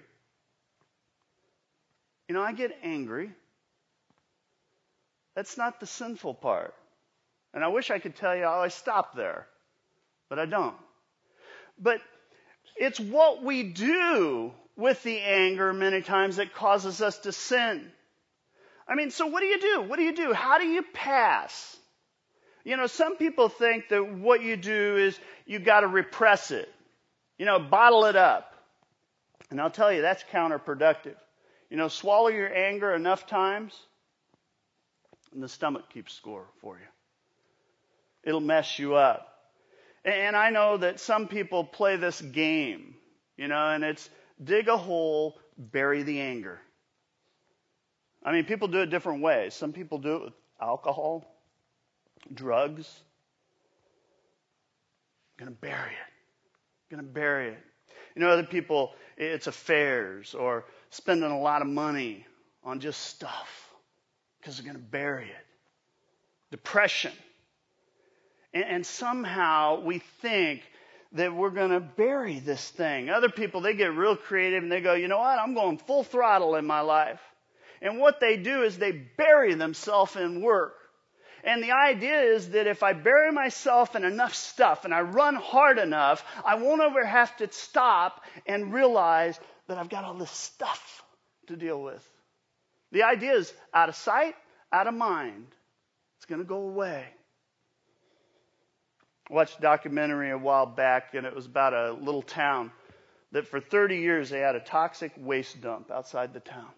You 2.27 2.35
know, 2.35 2.41
I 2.41 2.53
get 2.53 2.77
angry. 2.83 3.31
That's 5.35 5.57
not 5.57 5.79
the 5.79 5.85
sinful 5.85 6.35
part. 6.35 6.73
And 7.53 7.63
I 7.63 7.67
wish 7.67 7.91
I 7.91 7.99
could 7.99 8.15
tell 8.15 8.35
you, 8.35 8.43
oh, 8.43 8.61
I 8.61 8.69
stop 8.69 9.15
there, 9.15 9.47
but 10.29 10.39
I 10.39 10.45
don't. 10.45 10.75
But 11.79 11.99
it's 12.75 12.99
what 12.99 13.43
we 13.43 13.63
do 13.63 14.51
with 14.75 15.03
the 15.03 15.19
anger 15.19 15.73
many 15.73 16.01
times 16.01 16.37
that 16.37 16.53
causes 16.53 17.01
us 17.01 17.19
to 17.19 17.31
sin. 17.31 17.91
I 18.87 18.95
mean, 18.95 19.11
so 19.11 19.27
what 19.27 19.41
do 19.41 19.45
you 19.45 19.59
do? 19.59 19.81
What 19.81 19.97
do 19.97 20.03
you 20.03 20.15
do? 20.15 20.33
How 20.33 20.57
do 20.57 20.65
you 20.65 20.83
pass? 20.93 21.77
You 22.63 22.77
know, 22.77 22.87
some 22.87 23.17
people 23.17 23.49
think 23.49 23.89
that 23.89 24.17
what 24.17 24.41
you 24.41 24.57
do 24.57 24.97
is 24.97 25.19
you 25.45 25.59
got 25.59 25.81
to 25.81 25.87
repress 25.87 26.51
it. 26.51 26.69
You 27.37 27.45
know, 27.45 27.59
bottle 27.59 28.05
it 28.05 28.15
up. 28.15 28.53
And 29.49 29.61
I'll 29.61 29.69
tell 29.69 29.91
you, 29.91 30.01
that's 30.01 30.23
counterproductive. 30.31 31.15
You 31.73 31.79
know, 31.79 31.87
swallow 31.87 32.27
your 32.27 32.55
anger 32.55 32.93
enough 32.93 33.25
times, 33.25 33.73
and 35.33 35.41
the 35.41 35.49
stomach 35.49 35.89
keeps 35.91 36.13
score 36.13 36.45
for 36.61 36.75
you. 36.75 36.85
It'll 38.23 38.41
mess 38.41 38.77
you 38.77 38.93
up. 38.93 39.27
And 40.05 40.35
I 40.35 40.51
know 40.51 40.77
that 40.77 40.99
some 40.99 41.27
people 41.27 41.63
play 41.63 41.95
this 41.95 42.21
game, 42.21 42.93
you 43.37 43.47
know, 43.47 43.71
and 43.71 43.83
it's 43.83 44.07
dig 44.43 44.67
a 44.67 44.77
hole, 44.77 45.39
bury 45.57 46.03
the 46.03 46.21
anger. 46.21 46.61
I 48.23 48.33
mean, 48.33 48.45
people 48.45 48.67
do 48.67 48.81
it 48.81 48.91
different 48.91 49.23
ways. 49.23 49.55
Some 49.55 49.73
people 49.73 49.97
do 49.97 50.17
it 50.17 50.21
with 50.25 50.33
alcohol 50.61 51.25
drugs. 52.31 52.87
I'm 55.39 55.47
going 55.47 55.55
to 55.55 55.59
bury 55.59 55.89
it. 55.89 56.91
I'm 56.91 56.97
going 56.97 57.07
to 57.07 57.13
bury 57.13 57.47
it. 57.47 57.59
You 58.15 58.21
know, 58.21 58.29
other 58.29 58.43
people, 58.43 58.91
it's 59.17 59.47
affairs 59.47 60.35
or 60.35 60.65
spending 60.93 61.31
a 61.31 61.39
lot 61.39 61.61
of 61.61 61.67
money 61.67 62.25
on 62.63 62.79
just 62.79 63.01
stuff 63.01 63.73
because 64.39 64.57
they're 64.57 64.65
going 64.65 64.77
to 64.77 64.91
bury 64.91 65.25
it. 65.25 65.45
Depression. 66.51 67.13
And, 68.53 68.63
and 68.63 68.85
somehow 68.85 69.81
we 69.81 69.99
think 70.21 70.61
that 71.13 71.33
we're 71.33 71.49
going 71.49 71.71
to 71.71 71.79
bury 71.79 72.39
this 72.39 72.69
thing. 72.69 73.09
Other 73.09 73.29
people, 73.29 73.61
they 73.61 73.73
get 73.73 73.95
real 73.95 74.15
creative 74.15 74.63
and 74.63 74.71
they 74.71 74.81
go, 74.81 74.93
you 74.93 75.07
know 75.07 75.19
what? 75.19 75.39
I'm 75.39 75.53
going 75.53 75.77
full 75.77 76.03
throttle 76.03 76.55
in 76.55 76.65
my 76.65 76.81
life. 76.81 77.21
And 77.81 77.99
what 77.99 78.19
they 78.19 78.37
do 78.37 78.63
is 78.63 78.77
they 78.77 78.91
bury 78.91 79.55
themselves 79.55 80.15
in 80.15 80.41
work 80.41 80.73
and 81.43 81.61
the 81.61 81.73
idea 81.73 82.21
is 82.21 82.51
that 82.51 82.67
if 82.67 82.83
I 82.83 82.93
bury 82.93 83.31
myself 83.31 83.95
in 83.95 84.05
enough 84.05 84.33
stuff 84.33 84.85
and 84.85 84.93
I 84.93 85.01
run 85.01 85.35
hard 85.35 85.77
enough, 85.77 86.23
I 86.45 86.55
won't 86.55 86.81
ever 86.81 87.05
have 87.05 87.35
to 87.37 87.51
stop 87.51 88.23
and 88.47 88.73
realize 88.73 89.37
I've 89.77 89.89
got 89.89 90.03
all 90.03 90.13
this 90.13 90.31
stuff 90.31 91.03
to 91.47 91.55
deal 91.55 91.81
with. 91.81 92.07
The 92.91 93.03
idea 93.03 93.33
is 93.33 93.53
out 93.73 93.89
of 93.89 93.95
sight, 93.95 94.35
out 94.71 94.87
of 94.87 94.93
mind. 94.93 95.47
It's 96.17 96.25
going 96.25 96.41
to 96.41 96.47
go 96.47 96.57
away. 96.57 97.05
I 99.29 99.33
watched 99.33 99.59
a 99.59 99.61
documentary 99.61 100.31
a 100.31 100.37
while 100.37 100.65
back, 100.65 101.15
and 101.15 101.25
it 101.25 101.35
was 101.35 101.45
about 101.45 101.73
a 101.73 101.93
little 101.93 102.21
town 102.21 102.71
that 103.31 103.47
for 103.47 103.59
30 103.59 103.97
years 103.97 104.29
they 104.29 104.39
had 104.39 104.55
a 104.55 104.59
toxic 104.59 105.11
waste 105.17 105.59
dump 105.61 105.91
outside 105.91 106.33
the 106.33 106.39
town. 106.39 106.69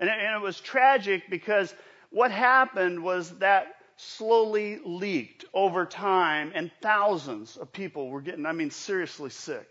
And 0.00 0.08
it, 0.08 0.16
and 0.18 0.34
it 0.34 0.42
was 0.42 0.60
tragic 0.60 1.28
because 1.28 1.74
what 2.10 2.30
happened 2.30 3.02
was 3.02 3.30
that 3.38 3.74
slowly 3.96 4.80
leaked 4.84 5.44
over 5.52 5.84
time, 5.84 6.52
and 6.54 6.70
thousands 6.80 7.56
of 7.56 7.72
people 7.72 8.08
were 8.08 8.20
getting, 8.20 8.46
I 8.46 8.52
mean, 8.52 8.70
seriously 8.70 9.30
sick. 9.30 9.70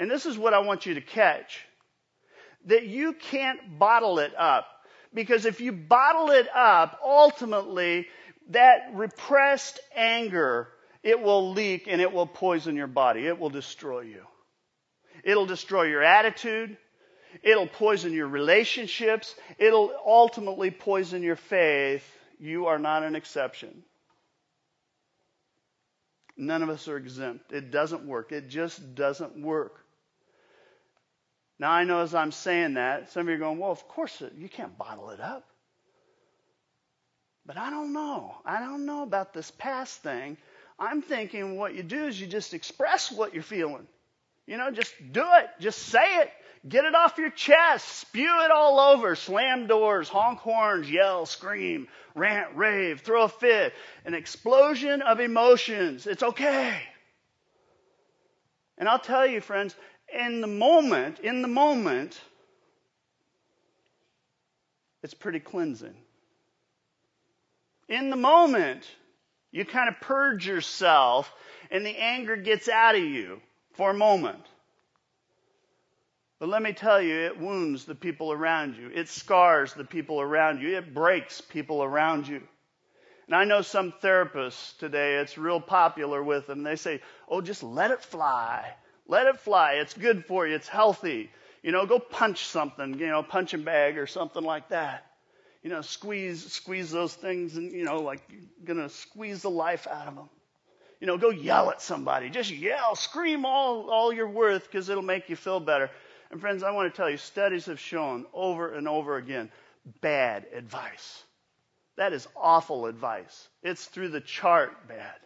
And 0.00 0.10
this 0.10 0.24
is 0.24 0.38
what 0.38 0.54
I 0.54 0.60
want 0.60 0.86
you 0.86 0.94
to 0.94 1.02
catch 1.02 1.60
that 2.66 2.86
you 2.86 3.12
can't 3.12 3.78
bottle 3.78 4.18
it 4.18 4.32
up. 4.36 4.66
Because 5.12 5.44
if 5.44 5.60
you 5.60 5.72
bottle 5.72 6.30
it 6.30 6.48
up, 6.54 6.98
ultimately, 7.04 8.06
that 8.48 8.90
repressed 8.94 9.78
anger, 9.94 10.68
it 11.02 11.20
will 11.20 11.52
leak 11.52 11.86
and 11.86 12.00
it 12.00 12.12
will 12.12 12.26
poison 12.26 12.76
your 12.76 12.86
body. 12.86 13.26
It 13.26 13.38
will 13.38 13.50
destroy 13.50 14.00
you. 14.00 14.22
It'll 15.22 15.46
destroy 15.46 15.84
your 15.84 16.02
attitude. 16.02 16.76
It'll 17.42 17.66
poison 17.66 18.12
your 18.12 18.28
relationships. 18.28 19.34
It'll 19.58 19.92
ultimately 20.06 20.70
poison 20.70 21.22
your 21.22 21.36
faith. 21.36 22.04
You 22.38 22.66
are 22.66 22.78
not 22.78 23.02
an 23.02 23.16
exception. 23.16 23.82
None 26.38 26.62
of 26.62 26.70
us 26.70 26.88
are 26.88 26.96
exempt. 26.96 27.52
It 27.52 27.70
doesn't 27.70 28.06
work. 28.06 28.32
It 28.32 28.48
just 28.48 28.94
doesn't 28.94 29.42
work. 29.42 29.79
Now, 31.60 31.72
I 31.72 31.84
know 31.84 32.00
as 32.00 32.14
I'm 32.14 32.32
saying 32.32 32.74
that, 32.74 33.12
some 33.12 33.20
of 33.20 33.28
you 33.28 33.34
are 33.34 33.38
going, 33.38 33.58
well, 33.58 33.70
of 33.70 33.86
course, 33.86 34.22
you 34.38 34.48
can't 34.48 34.78
bottle 34.78 35.10
it 35.10 35.20
up. 35.20 35.44
But 37.44 37.58
I 37.58 37.68
don't 37.68 37.92
know. 37.92 38.34
I 38.46 38.60
don't 38.60 38.86
know 38.86 39.02
about 39.02 39.34
this 39.34 39.50
past 39.50 40.02
thing. 40.02 40.38
I'm 40.78 41.02
thinking 41.02 41.58
what 41.58 41.74
you 41.74 41.82
do 41.82 42.06
is 42.06 42.18
you 42.18 42.26
just 42.26 42.54
express 42.54 43.12
what 43.12 43.34
you're 43.34 43.42
feeling. 43.42 43.86
You 44.46 44.56
know, 44.56 44.70
just 44.70 44.94
do 45.12 45.22
it. 45.22 45.50
Just 45.60 45.80
say 45.80 46.16
it. 46.20 46.30
Get 46.66 46.86
it 46.86 46.94
off 46.94 47.18
your 47.18 47.28
chest. 47.28 47.86
Spew 47.86 48.42
it 48.42 48.50
all 48.50 48.80
over. 48.80 49.14
Slam 49.14 49.66
doors, 49.66 50.08
honk 50.08 50.38
horns, 50.38 50.90
yell, 50.90 51.26
scream, 51.26 51.88
rant, 52.14 52.56
rave, 52.56 53.02
throw 53.02 53.24
a 53.24 53.28
fit. 53.28 53.74
An 54.06 54.14
explosion 54.14 55.02
of 55.02 55.20
emotions. 55.20 56.06
It's 56.06 56.22
okay. 56.22 56.80
And 58.78 58.88
I'll 58.88 58.98
tell 58.98 59.26
you, 59.26 59.42
friends, 59.42 59.76
in 60.12 60.40
the 60.40 60.46
moment, 60.46 61.20
in 61.20 61.42
the 61.42 61.48
moment, 61.48 62.20
it's 65.02 65.14
pretty 65.14 65.40
cleansing. 65.40 65.94
In 67.88 68.10
the 68.10 68.16
moment, 68.16 68.86
you 69.50 69.64
kind 69.64 69.88
of 69.88 70.00
purge 70.00 70.46
yourself 70.46 71.32
and 71.70 71.84
the 71.84 71.96
anger 71.96 72.36
gets 72.36 72.68
out 72.68 72.94
of 72.94 73.02
you 73.02 73.40
for 73.74 73.90
a 73.90 73.94
moment. 73.94 74.44
But 76.38 76.48
let 76.48 76.62
me 76.62 76.72
tell 76.72 77.02
you, 77.02 77.14
it 77.14 77.38
wounds 77.38 77.84
the 77.84 77.94
people 77.94 78.32
around 78.32 78.76
you. 78.76 78.90
It 78.94 79.08
scars 79.08 79.74
the 79.74 79.84
people 79.84 80.20
around 80.20 80.62
you. 80.62 80.76
It 80.76 80.94
breaks 80.94 81.40
people 81.40 81.82
around 81.82 82.26
you. 82.28 82.42
And 83.26 83.36
I 83.36 83.44
know 83.44 83.62
some 83.62 83.92
therapists 84.02 84.76
today, 84.78 85.16
it's 85.16 85.38
real 85.38 85.60
popular 85.60 86.22
with 86.22 86.46
them. 86.46 86.62
They 86.62 86.76
say, 86.76 87.00
oh, 87.28 87.40
just 87.40 87.62
let 87.62 87.90
it 87.90 88.02
fly. 88.02 88.74
Let 89.10 89.26
it 89.26 89.40
fly. 89.40 89.72
It's 89.72 89.92
good 89.92 90.24
for 90.24 90.46
you. 90.46 90.54
It's 90.54 90.68
healthy. 90.68 91.30
You 91.64 91.72
know, 91.72 91.84
go 91.84 91.98
punch 91.98 92.46
something, 92.46 92.96
you 93.00 93.08
know, 93.08 93.24
punching 93.24 93.64
bag 93.64 93.98
or 93.98 94.06
something 94.06 94.44
like 94.44 94.68
that. 94.68 95.04
You 95.64 95.70
know, 95.70 95.80
squeeze, 95.80 96.52
squeeze 96.52 96.92
those 96.92 97.12
things 97.12 97.56
and, 97.56 97.72
you 97.72 97.82
know, 97.82 98.02
like 98.02 98.22
you're 98.30 98.40
going 98.64 98.78
to 98.78 98.88
squeeze 98.88 99.42
the 99.42 99.50
life 99.50 99.88
out 99.88 100.06
of 100.06 100.14
them. 100.14 100.28
You 101.00 101.08
know, 101.08 101.18
go 101.18 101.30
yell 101.30 101.72
at 101.72 101.82
somebody. 101.82 102.30
Just 102.30 102.52
yell, 102.52 102.94
scream 102.94 103.44
all, 103.44 103.90
all 103.90 104.12
you're 104.12 104.30
worth 104.30 104.70
because 104.70 104.88
it'll 104.88 105.02
make 105.02 105.28
you 105.28 105.34
feel 105.34 105.58
better. 105.58 105.90
And 106.30 106.40
friends, 106.40 106.62
I 106.62 106.70
want 106.70 106.94
to 106.94 106.96
tell 106.96 107.10
you, 107.10 107.16
studies 107.16 107.66
have 107.66 107.80
shown 107.80 108.26
over 108.32 108.72
and 108.72 108.86
over 108.86 109.16
again 109.16 109.50
bad 110.00 110.46
advice. 110.54 111.24
That 111.96 112.12
is 112.12 112.28
awful 112.36 112.86
advice. 112.86 113.48
It's 113.64 113.84
through 113.86 114.10
the 114.10 114.20
chart 114.20 114.86
bad. 114.86 115.16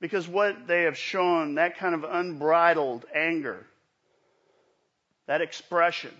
Because 0.00 0.26
what 0.26 0.66
they 0.66 0.84
have 0.84 0.96
shown, 0.96 1.56
that 1.56 1.76
kind 1.76 1.94
of 1.94 2.04
unbridled 2.04 3.04
anger, 3.14 3.66
that 5.26 5.42
expression, 5.42 6.12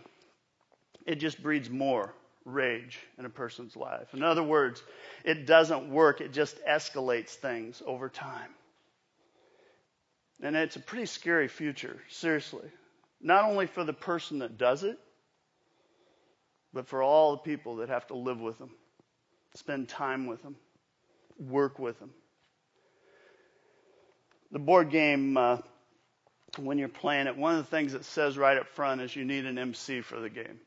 it 1.07 1.16
just 1.16 1.43
breeds 1.43 1.71
more 1.71 2.12
rage 2.45 2.99
in 3.19 3.25
a 3.25 3.31
person's 3.31 3.77
life. 3.77 4.12
In 4.12 4.23
other 4.23 4.43
words, 4.43 4.83
it 5.25 5.47
doesn't 5.47 5.90
work, 5.90 6.21
it 6.21 6.33
just 6.33 6.62
escalates 6.64 7.31
things 7.31 7.83
over 7.87 8.09
time. 8.09 8.51
And 10.43 10.57
it's 10.57 10.77
a 10.77 10.81
pretty 10.81 11.07
scary 11.07 11.49
future, 11.49 12.01
seriously. 12.09 12.69
Not 13.21 13.45
only 13.45 13.66
for 13.66 13.85
the 13.85 13.93
person 13.93 14.38
that 14.38 14.57
does 14.57 14.85
it, 14.85 14.99
but 16.73 16.87
for 16.87 17.03
all 17.03 17.33
the 17.33 17.38
people 17.38 17.77
that 17.77 17.88
have 17.88 18.07
to 18.07 18.14
live 18.14 18.40
with 18.40 18.59
them, 18.59 18.71
spend 19.55 19.88
time 19.88 20.27
with 20.27 20.43
them, 20.43 20.57
work 21.38 21.79
with 21.79 21.99
them. 21.99 22.11
The 24.53 24.59
board 24.59 24.91
game, 24.91 25.37
uh, 25.37 25.59
when 26.59 26.79
you're 26.79 26.89
playing 26.89 27.27
it, 27.27 27.37
one 27.37 27.57
of 27.57 27.65
the 27.65 27.71
things 27.71 27.95
it 27.95 28.05
says 28.05 28.37
right 28.37 28.57
up 28.57 28.69
front 28.69 29.01
is 29.01 29.15
you 29.15 29.25
need 29.25 29.47
an 29.47 29.59
MC 29.59 30.01
for 30.01 30.19
the 30.19 30.31
game. 30.31 30.61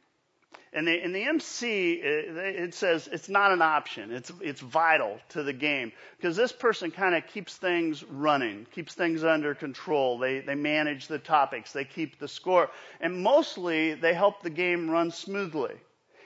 And 0.76 0.88
the, 0.88 1.04
in 1.04 1.12
the 1.12 1.24
MC, 1.24 1.94
it, 1.94 2.36
it 2.36 2.74
says 2.74 3.08
it's 3.12 3.30
not 3.30 3.52
an 3.52 3.62
option. 3.62 4.12
It's, 4.12 4.32
it's 4.42 4.60
vital 4.60 5.20
to 5.30 5.44
the 5.44 5.54
game 5.54 5.92
because 6.18 6.36
this 6.36 6.52
person 6.52 6.90
kind 6.90 7.14
of 7.14 7.28
keeps 7.28 7.56
things 7.58 8.04
running, 8.04 8.66
keeps 8.72 8.96
things 8.96 9.24
under 9.24 9.54
control. 9.54 10.18
They, 10.18 10.40
they 10.40 10.56
manage 10.56 11.08
the 11.08 11.20
topics, 11.20 11.74
they 11.74 11.86
keep 11.86 12.18
the 12.18 12.28
score, 12.28 12.72
and 13.00 13.22
mostly 13.22 13.94
they 13.94 14.16
help 14.16 14.42
the 14.42 14.50
game 14.50 14.90
run 14.90 15.12
smoothly. 15.12 15.76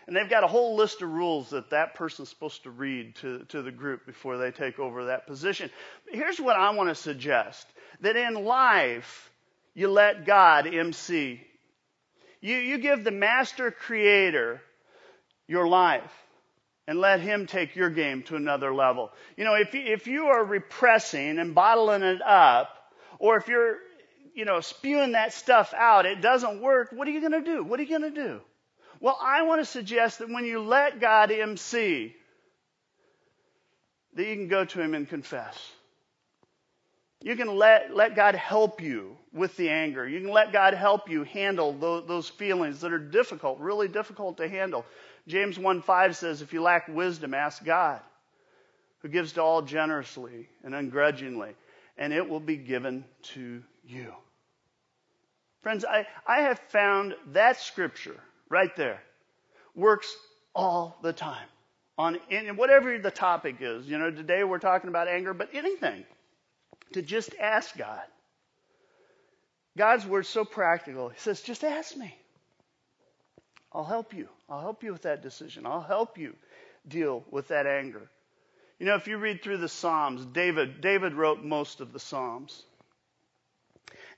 And 0.08 0.15
they've 0.15 0.30
got 0.30 0.43
a 0.43 0.48
whole 0.48 0.76
list 0.76 1.02
of 1.02 1.10
rules 1.10 1.50
that 1.50 1.72
that 1.72 1.96
person's 1.96 2.30
supposed 2.30 2.63
to 2.63 2.72
read 2.72 3.15
to, 3.17 3.43
to 3.50 3.62
the 3.62 3.72
group 3.72 4.06
before 4.06 4.38
they 4.38 4.52
take 4.52 4.80
over 4.80 5.06
that 5.06 5.28
position. 5.28 5.70
Here's 6.10 6.39
what 6.39 6.56
I 6.56 6.70
want 6.72 6.89
to 6.89 6.96
suggest 6.96 7.67
that 8.02 8.15
in 8.15 8.34
life, 8.46 9.30
you 9.74 9.89
let 9.89 10.26
God 10.26 10.65
MC 10.65 11.41
you, 12.41 12.56
you 12.56 12.78
give 12.78 13.04
the 13.04 13.12
master 13.12 13.72
creator 13.72 14.62
your 15.48 15.67
life 15.67 16.13
and 16.88 17.00
let 17.00 17.20
him 17.20 17.48
take 17.48 17.76
your 17.76 17.89
game 17.89 18.24
to 18.24 18.36
another 18.36 18.74
level. 18.74 19.12
You 19.36 19.43
know, 19.43 19.56
if 19.56 19.74
you, 19.74 19.82
if 19.82 20.08
you 20.08 20.28
are 20.28 20.43
repressing 20.43 21.39
and 21.39 21.56
bottling 21.56 22.04
it 22.04 22.22
up, 22.22 22.70
or 23.20 23.38
if 23.38 23.48
you're, 23.48 23.78
you 24.36 24.46
know, 24.46 24.62
spewing 24.62 25.13
that 25.13 25.34
stuff 25.34 25.74
out, 25.76 26.06
it 26.06 26.22
doesn't 26.22 26.62
work, 26.62 26.89
what 26.91 27.08
are 27.08 27.12
you 27.12 27.20
going 27.20 27.32
to 27.32 27.41
do? 27.41 27.63
What 27.63 27.80
are 27.80 27.84
you 27.84 28.00
going 28.00 28.13
to 28.13 28.22
do? 28.22 28.41
Well, 28.99 29.17
I 29.21 29.43
want 29.43 29.62
to 29.62 29.65
suggest 29.65 30.19
that 30.19 30.29
when 30.29 30.45
you 30.45 30.62
let 30.62 30.99
God 30.99 31.31
MC, 31.31 32.15
that 34.13 34.27
you 34.27 34.36
can 34.36 34.47
go 34.47 34.65
to 34.65 34.81
him 34.81 34.93
and 34.93 35.07
confess. 35.07 35.55
You 37.21 37.36
can 37.36 37.55
let, 37.55 37.95
let 37.95 38.15
God 38.15 38.36
help 38.36 38.81
you 38.81 39.17
with 39.33 39.55
the 39.57 39.69
anger. 39.69 40.07
You 40.07 40.21
can 40.21 40.31
let 40.31 40.51
God 40.51 40.73
help 40.73 41.10
you 41.10 41.23
handle 41.23 41.73
those, 41.73 42.07
those 42.07 42.29
feelings 42.29 42.81
that 42.81 42.93
are 42.93 42.99
difficult, 42.99 43.60
really 43.60 43.88
difficult 43.88 44.38
to 44.38 44.47
handle. 44.47 44.86
James 45.27 45.57
1 45.57 45.81
5 45.81 46.15
says, 46.15 46.41
If 46.41 46.53
you 46.53 46.62
lack 46.62 46.88
wisdom, 46.88 47.33
ask 47.33 47.63
God, 47.63 48.01
who 48.99 49.10
gives 49.10 49.33
to 49.33 49.41
all 49.41 49.62
generously 49.62 50.47
and 50.63 50.75
ungrudgingly, 50.75 51.55
and 51.97 52.13
it 52.13 52.27
will 52.27 52.39
be 52.39 52.57
given 52.57 53.03
to 53.33 53.63
you. 53.86 54.13
Friends, 55.63 55.86
I, 55.86 56.07
I 56.25 56.41
have 56.41 56.60
found 56.69 57.15
that 57.33 57.60
scripture 57.60 58.19
right 58.49 58.75
there 58.75 59.01
works 59.75 60.15
all 60.55 60.97
the 61.01 61.13
time 61.13 61.47
on 61.97 62.19
in, 62.29 62.55
whatever 62.57 62.97
the 62.97 63.12
topic 63.12 63.57
is. 63.60 63.88
You 63.88 63.97
know, 63.97 64.12
today 64.12 64.43
we're 64.43 64.60
talking 64.60 64.89
about 64.89 65.07
anger, 65.07 65.33
but 65.33 65.49
anything 65.53 66.03
to 66.93 67.01
just 67.01 67.36
ask 67.39 67.77
God. 67.77 68.03
God's 69.77 70.05
word's 70.05 70.29
so 70.29 70.43
practical. 70.43 71.10
He 71.10 71.19
says, 71.19 71.41
just 71.41 71.63
ask 71.63 71.95
me. 71.95 72.15
I'll 73.71 73.83
help 73.83 74.13
you. 74.13 74.27
I'll 74.49 74.62
help 74.62 74.83
you 74.83 74.91
with 74.91 75.03
that 75.03 75.21
decision. 75.21 75.65
I'll 75.65 75.81
help 75.81 76.17
you 76.17 76.33
deal 76.88 77.23
with 77.29 77.49
that 77.49 77.67
anger. 77.67 78.10
You 78.79 78.86
know, 78.86 78.95
if 78.95 79.07
you 79.07 79.17
read 79.17 79.43
through 79.43 79.57
the 79.57 79.69
Psalms, 79.69 80.25
David, 80.25 80.81
David 80.81 81.13
wrote 81.13 81.43
most 81.43 81.81
of 81.81 81.93
the 81.93 81.99
Psalms. 81.99 82.63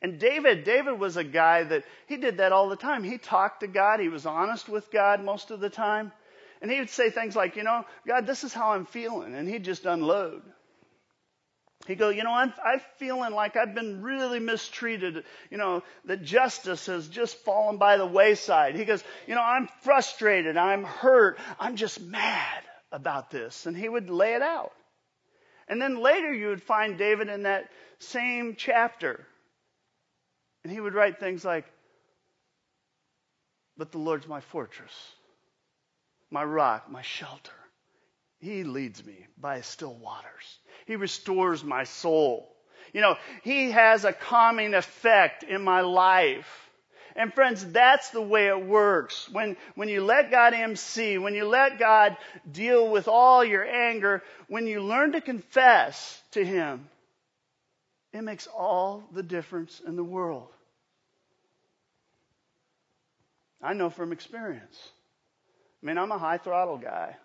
And 0.02 0.20
David, 0.20 0.64
David 0.64 0.98
was 0.98 1.18
a 1.18 1.24
guy 1.24 1.64
that 1.64 1.84
he 2.08 2.18
did 2.18 2.38
that 2.38 2.54
all 2.54 2.70
the 2.70 2.76
time. 2.78 3.04
He 3.04 3.18
talked 3.18 3.62
to 3.62 3.68
God. 3.68 4.00
He 4.00 4.08
was 4.08 4.26
honest 4.26 4.70
with 4.70 4.90
God 4.92 5.24
most 5.24 5.52
of 5.52 5.60
the 5.60 5.70
time. 5.70 6.12
And 6.62 6.72
he 6.72 6.80
would 6.80 6.90
say 6.90 7.10
things 7.10 7.36
like, 7.36 7.56
you 7.56 7.64
know, 7.64 7.86
God, 8.08 8.26
this 8.26 8.44
is 8.44 8.54
how 8.54 8.72
I'm 8.72 8.86
feeling. 8.86 9.36
And 9.36 9.48
he'd 9.48 9.64
just 9.64 9.86
unload. 9.86 10.42
He'd 11.88 11.98
go, 11.98 12.10
you 12.10 12.24
know, 12.24 12.34
I'm, 12.34 12.54
I'm 12.64 12.82
feeling 12.98 13.34
like 13.34 13.56
I've 13.56 13.74
been 13.74 14.02
really 14.02 14.40
mistreated. 14.40 15.24
You 15.50 15.58
know, 15.58 15.84
that 16.06 16.24
justice 16.24 16.86
has 16.86 17.08
just 17.08 17.38
fallen 17.38 17.78
by 17.78 17.98
the 17.98 18.06
wayside. 18.06 18.76
He 18.76 18.86
goes, 18.86 19.04
you 19.28 19.36
know, 19.36 19.42
I'm 19.42 19.68
frustrated. 19.82 20.56
I'm 20.56 20.84
hurt. 20.84 21.40
I'm 21.60 21.76
just 21.76 22.02
mad 22.02 22.64
about 22.92 23.32
this. 23.32 23.66
And 23.66 23.76
he 23.76 23.88
would 23.88 24.10
lay 24.10 24.34
it 24.34 24.42
out. 24.42 24.72
And 25.68 25.82
then 25.82 26.02
later 26.02 26.34
you 26.34 26.48
would 26.48 26.64
find 26.64 26.98
David 26.98 27.30
in 27.30 27.44
that 27.44 27.70
same 28.00 28.56
chapter. 28.58 29.26
And 30.64 30.72
he 30.72 30.80
would 30.80 30.94
write 30.94 31.20
things 31.20 31.46
like, 31.46 31.66
but 33.78 33.92
the 33.92 33.98
Lord's 33.98 34.28
my 34.28 34.42
fortress, 34.42 34.94
my 36.30 36.44
rock, 36.44 36.92
my 36.92 37.02
shelter. 37.02 37.54
He 38.40 38.64
leads 38.64 39.06
me 39.06 39.26
by 39.38 39.62
still 39.62 39.94
waters. 39.94 40.60
He 40.86 40.96
restores 40.96 41.64
my 41.64 41.84
soul. 41.84 42.54
You 42.94 43.02
know, 43.02 43.16
He 43.44 43.72
has 43.72 44.06
a 44.06 44.14
calming 44.14 44.74
effect 44.74 45.44
in 45.44 45.62
my 45.62 45.82
life. 45.82 46.70
And 47.16 47.34
friends, 47.34 47.66
that's 47.66 48.12
the 48.12 48.22
way 48.22 48.48
it 48.48 48.66
works. 48.66 49.28
When, 49.30 49.58
when 49.76 49.90
you 49.90 50.04
let 50.04 50.32
God 50.32 50.54
MC, 50.54 51.18
when 51.18 51.36
you 51.36 51.46
let 51.46 51.80
God 51.80 52.16
deal 52.50 52.90
with 52.90 53.08
all 53.08 53.44
your 53.44 53.66
anger, 53.66 54.24
when 54.48 54.68
you 54.68 54.82
learn 54.82 55.14
to 55.14 55.22
confess 55.22 56.22
to 56.32 56.46
Him, 56.46 56.88
it 58.14 58.22
makes 58.22 58.48
all 58.48 59.04
the 59.12 59.24
difference 59.24 59.82
in 59.86 59.96
the 59.96 60.04
world. 60.04 60.50
I 63.62 63.74
know 63.74 63.90
from 63.90 64.12
experience. 64.12 64.92
I 65.82 65.86
mean, 65.86 65.98
I'm 65.98 66.12
a 66.12 66.18
high 66.18 66.38
throttle 66.38 66.78
guy. 66.78 67.16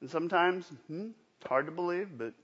And 0.00 0.10
sometimes, 0.10 0.66
hmm, 0.88 1.08
it's 1.38 1.48
hard 1.48 1.66
to 1.66 1.72
believe, 1.72 2.08
but 2.16 2.34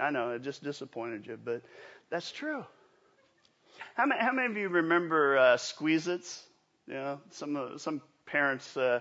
I 0.00 0.10
know 0.10 0.30
it 0.30 0.42
just 0.42 0.62
disappointed 0.62 1.26
you, 1.26 1.38
but 1.42 1.62
that's 2.10 2.30
true. 2.30 2.64
How 3.94 4.06
many, 4.06 4.20
how 4.20 4.32
many 4.32 4.50
of 4.50 4.56
you 4.56 4.68
remember 4.68 5.38
uh, 5.38 5.56
Squeeze-Its? 5.56 6.42
You 6.86 6.94
know, 6.94 7.20
some 7.30 7.78
some 7.78 8.00
parents 8.26 8.76
uh, 8.76 9.00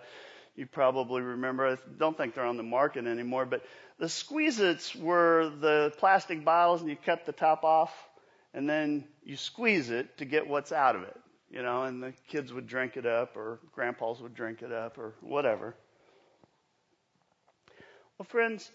you 0.57 0.65
probably 0.65 1.21
remember. 1.21 1.67
I 1.67 1.77
don't 1.97 2.17
think 2.17 2.33
they're 2.33 2.43
on 2.43 2.57
the 2.57 2.63
market 2.63 3.05
anymore, 3.05 3.45
but 3.45 3.63
the 3.99 4.09
Squeeze-Its 4.09 4.95
were 4.95 5.49
the 5.61 5.93
plastic 5.97 6.43
bottles, 6.43 6.81
and 6.81 6.89
you 6.89 6.97
cut 6.97 7.25
the 7.25 7.31
top 7.31 7.63
off, 7.63 7.93
and 8.53 8.67
then 8.67 9.05
you 9.23 9.37
squeeze 9.37 9.89
it 9.89 10.17
to 10.17 10.25
get 10.25 10.47
what's 10.47 10.71
out 10.71 10.95
of 10.95 11.03
it. 11.03 11.15
You 11.49 11.63
know, 11.63 11.83
and 11.83 12.03
the 12.03 12.13
kids 12.27 12.51
would 12.51 12.67
drink 12.67 12.97
it 12.97 13.05
up, 13.05 13.37
or 13.37 13.59
grandpas 13.73 14.19
would 14.19 14.35
drink 14.35 14.61
it 14.63 14.73
up, 14.73 14.97
or 14.97 15.13
whatever. 15.21 15.75
Well, 18.17 18.25
friends, 18.27 18.69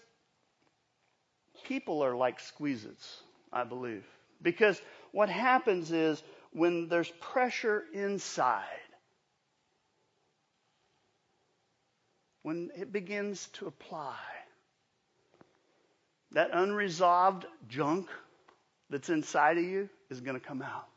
people 1.65 2.03
are 2.03 2.15
like 2.15 2.39
Squeeze-Its, 2.39 3.21
I 3.51 3.65
believe. 3.65 4.05
Because 4.41 4.81
what 5.11 5.29
happens 5.29 5.91
is 5.91 6.23
when 6.51 6.87
there's 6.87 7.11
pressure 7.19 7.83
inside, 7.93 8.63
when 12.43 12.69
it 12.75 12.91
begins 12.91 13.47
to 13.53 13.67
apply, 13.67 14.17
that 16.33 16.49
unresolved 16.53 17.45
junk 17.69 18.07
that's 18.89 19.09
inside 19.09 19.57
of 19.57 19.63
you 19.63 19.89
is 20.09 20.21
going 20.21 20.39
to 20.39 20.45
come 20.45 20.61
out. 20.61 20.87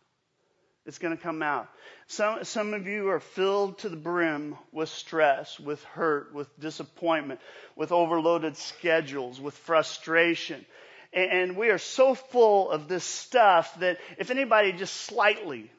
It's 0.85 0.99
going 0.99 1.17
to 1.17 1.23
come 1.23 1.43
out. 1.43 1.69
Some, 2.07 2.45
some 2.45 2.75
of 2.75 2.87
you 2.87 3.09
are 3.09 3.19
filled 3.19 3.79
to 3.79 3.89
the 3.89 3.97
brim 3.97 4.57
with 4.71 4.89
stress, 4.89 5.59
with 5.59 5.83
hurt, 5.85 6.33
with 6.33 6.49
disappointment, 6.61 7.41
with 7.75 7.91
overloaded 7.91 8.57
schedules, 8.57 9.41
with 9.41 9.55
frustration. 9.55 10.65
And 11.13 11.57
we 11.57 11.71
are 11.71 11.79
so 11.79 12.15
full 12.15 12.71
of 12.71 12.89
this 12.89 13.05
stuff 13.05 13.75
that 13.81 13.99
if 14.19 14.31
anybody 14.31 14.73
just 14.73 14.95
slightly 14.95 15.71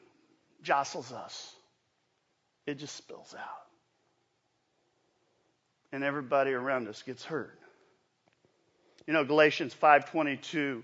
jostles 0.62 1.12
us, 1.12 1.54
it 2.66 2.74
just 2.78 2.96
spills 2.96 3.34
out. 3.38 3.67
And 5.92 6.04
everybody 6.04 6.52
around 6.52 6.88
us 6.88 7.02
gets 7.02 7.24
hurt. 7.24 7.58
You 9.06 9.14
know, 9.14 9.24
Galatians 9.24 9.74
5:22 9.74 10.82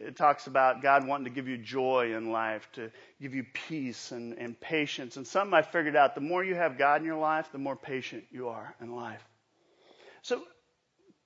it 0.00 0.16
talks 0.16 0.46
about 0.46 0.80
God 0.82 1.06
wanting 1.06 1.24
to 1.24 1.30
give 1.30 1.48
you 1.48 1.58
joy 1.58 2.14
in 2.14 2.30
life, 2.30 2.68
to 2.74 2.90
give 3.20 3.34
you 3.34 3.44
peace 3.52 4.12
and, 4.12 4.34
and 4.38 4.58
patience. 4.58 5.16
And 5.16 5.26
something 5.26 5.54
I 5.54 5.62
figured 5.62 5.96
out 5.96 6.14
the 6.14 6.20
more 6.20 6.44
you 6.44 6.54
have 6.54 6.78
God 6.78 7.00
in 7.00 7.06
your 7.06 7.18
life, 7.18 7.50
the 7.50 7.58
more 7.58 7.76
patient 7.76 8.24
you 8.30 8.48
are 8.48 8.74
in 8.80 8.94
life. 8.94 9.22
So, 10.22 10.42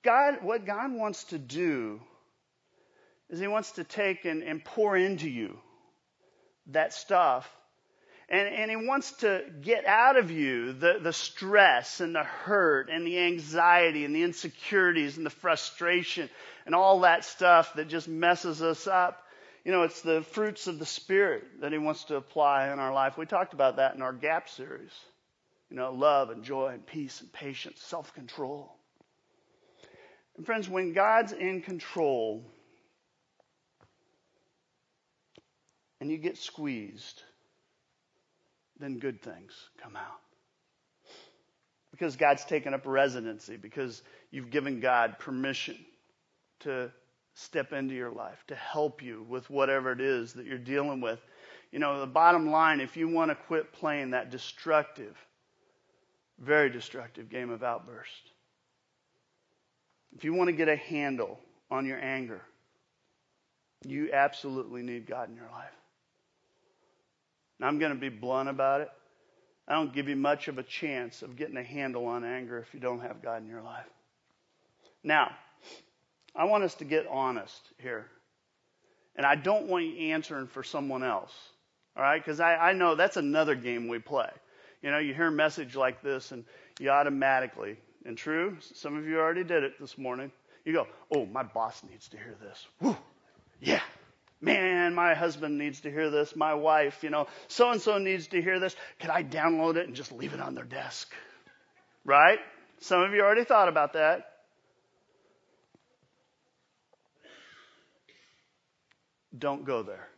God, 0.03 0.39
what 0.41 0.65
God 0.65 0.91
wants 0.91 1.25
to 1.25 1.37
do 1.37 2.01
is 3.29 3.39
He 3.39 3.47
wants 3.47 3.73
to 3.73 3.83
take 3.83 4.25
and, 4.25 4.43
and 4.43 4.63
pour 4.63 4.97
into 4.97 5.29
you 5.29 5.59
that 6.67 6.93
stuff. 6.93 7.49
And, 8.29 8.47
and 8.47 8.71
He 8.71 8.77
wants 8.77 9.11
to 9.17 9.43
get 9.61 9.85
out 9.85 10.17
of 10.17 10.31
you 10.31 10.73
the, 10.73 10.99
the 11.01 11.13
stress 11.13 11.99
and 11.99 12.15
the 12.15 12.23
hurt 12.23 12.89
and 12.89 13.05
the 13.05 13.19
anxiety 13.19 14.05
and 14.05 14.15
the 14.15 14.23
insecurities 14.23 15.17
and 15.17 15.25
the 15.25 15.29
frustration 15.31 16.29
and 16.65 16.73
all 16.73 17.01
that 17.01 17.25
stuff 17.25 17.73
that 17.75 17.87
just 17.87 18.07
messes 18.07 18.61
us 18.61 18.87
up. 18.87 19.23
You 19.65 19.71
know, 19.71 19.83
it's 19.83 20.01
the 20.01 20.21
fruits 20.21 20.67
of 20.67 20.79
the 20.79 20.85
Spirit 20.85 21.43
that 21.61 21.71
He 21.71 21.77
wants 21.77 22.05
to 22.05 22.15
apply 22.15 22.71
in 22.71 22.79
our 22.79 22.93
life. 22.93 23.17
We 23.17 23.25
talked 23.25 23.53
about 23.53 23.77
that 23.77 23.95
in 23.95 24.01
our 24.01 24.13
GAP 24.13 24.49
series. 24.49 24.91
You 25.69 25.77
know, 25.77 25.91
love 25.91 26.29
and 26.29 26.43
joy 26.43 26.67
and 26.73 26.85
peace 26.85 27.21
and 27.21 27.31
patience, 27.31 27.81
self 27.81 28.13
control. 28.13 28.75
And 30.37 30.45
friends, 30.45 30.67
when 30.67 30.93
God's 30.93 31.31
in 31.31 31.61
control, 31.61 32.43
and 35.99 36.11
you 36.11 36.17
get 36.17 36.37
squeezed, 36.37 37.23
then 38.83 38.99
good 38.99 39.21
things 39.21 39.53
come 39.81 39.95
out. 39.95 40.19
Because 41.91 42.15
God's 42.15 42.43
taken 42.43 42.73
up 42.73 42.85
residency, 42.85 43.55
because 43.55 44.01
you've 44.31 44.49
given 44.49 44.79
God 44.79 45.19
permission 45.19 45.77
to 46.61 46.91
step 47.35 47.71
into 47.71 47.93
your 47.93 48.11
life, 48.11 48.43
to 48.47 48.55
help 48.55 49.01
you 49.01 49.25
with 49.29 49.49
whatever 49.49 49.91
it 49.91 50.01
is 50.01 50.33
that 50.33 50.45
you're 50.45 50.57
dealing 50.57 51.01
with. 51.01 51.19
You 51.71 51.79
know, 51.79 51.99
the 51.99 52.07
bottom 52.07 52.51
line, 52.51 52.79
if 52.79 52.97
you 52.97 53.07
want 53.07 53.31
to 53.31 53.35
quit 53.35 53.71
playing 53.73 54.11
that 54.11 54.31
destructive, 54.31 55.15
very 56.39 56.69
destructive 56.69 57.29
game 57.29 57.49
of 57.49 57.63
outburst, 57.63 58.31
if 60.15 60.23
you 60.23 60.33
want 60.33 60.49
to 60.49 60.53
get 60.53 60.67
a 60.67 60.75
handle 60.75 61.39
on 61.71 61.85
your 61.85 61.99
anger, 61.99 62.41
you 63.85 64.11
absolutely 64.13 64.83
need 64.83 65.07
God 65.07 65.29
in 65.29 65.35
your 65.35 65.49
life. 65.51 65.73
I'm 67.61 67.79
going 67.79 67.93
to 67.93 67.99
be 67.99 68.09
blunt 68.09 68.49
about 68.49 68.81
it. 68.81 68.89
I 69.67 69.73
don't 69.73 69.93
give 69.93 70.09
you 70.09 70.15
much 70.15 70.47
of 70.47 70.57
a 70.57 70.63
chance 70.63 71.21
of 71.21 71.35
getting 71.35 71.55
a 71.57 71.63
handle 71.63 72.05
on 72.07 72.25
anger 72.25 72.59
if 72.59 72.73
you 72.73 72.79
don't 72.79 72.99
have 73.01 73.21
God 73.21 73.41
in 73.41 73.47
your 73.47 73.61
life. 73.61 73.85
Now, 75.03 75.31
I 76.35 76.45
want 76.45 76.63
us 76.63 76.75
to 76.75 76.85
get 76.85 77.07
honest 77.07 77.61
here. 77.77 78.07
And 79.15 79.25
I 79.25 79.35
don't 79.35 79.67
want 79.67 79.85
you 79.85 80.11
answering 80.11 80.47
for 80.47 80.63
someone 80.63 81.03
else. 81.03 81.33
All 81.95 82.03
right? 82.03 82.23
Because 82.23 82.39
I, 82.39 82.55
I 82.55 82.73
know 82.73 82.95
that's 82.95 83.17
another 83.17 83.55
game 83.55 83.87
we 83.87 83.99
play. 83.99 84.29
You 84.81 84.91
know, 84.91 84.97
you 84.97 85.13
hear 85.13 85.27
a 85.27 85.31
message 85.31 85.75
like 85.75 86.01
this 86.01 86.31
and 86.31 86.43
you 86.79 86.89
automatically, 86.89 87.77
and 88.05 88.17
true, 88.17 88.57
some 88.73 88.97
of 88.97 89.05
you 89.05 89.19
already 89.19 89.43
did 89.43 89.63
it 89.63 89.79
this 89.79 89.97
morning. 89.97 90.31
You 90.65 90.73
go, 90.73 90.87
oh, 91.15 91.25
my 91.25 91.43
boss 91.43 91.83
needs 91.89 92.09
to 92.09 92.17
hear 92.17 92.35
this. 92.41 92.67
Woo, 92.81 92.97
yeah, 93.61 93.81
Man, 94.43 94.93
my 94.93 95.13
husband 95.13 95.57
needs 95.57 95.79
to 95.81 95.89
hear 95.89 96.09
this. 96.09 96.35
My 96.35 96.53
wife, 96.53 97.01
you 97.01 97.09
know, 97.09 97.27
so 97.47 97.71
and 97.71 97.81
so 97.81 97.97
needs 97.97 98.27
to 98.27 98.41
hear 98.41 98.59
this. 98.59 98.75
Could 98.99 99.09
I 99.09 99.23
download 99.23 99.77
it 99.77 99.87
and 99.87 99.95
just 99.95 100.11
leave 100.11 100.33
it 100.33 100.41
on 100.41 100.53
their 100.53 100.65
desk? 100.65 101.13
Right? 102.03 102.39
Some 102.79 103.01
of 103.03 103.13
you 103.13 103.21
already 103.21 103.45
thought 103.45 103.69
about 103.69 103.93
that. 103.93 104.25
Don't 109.37 109.63
go 109.63 109.81
there. 109.81 110.09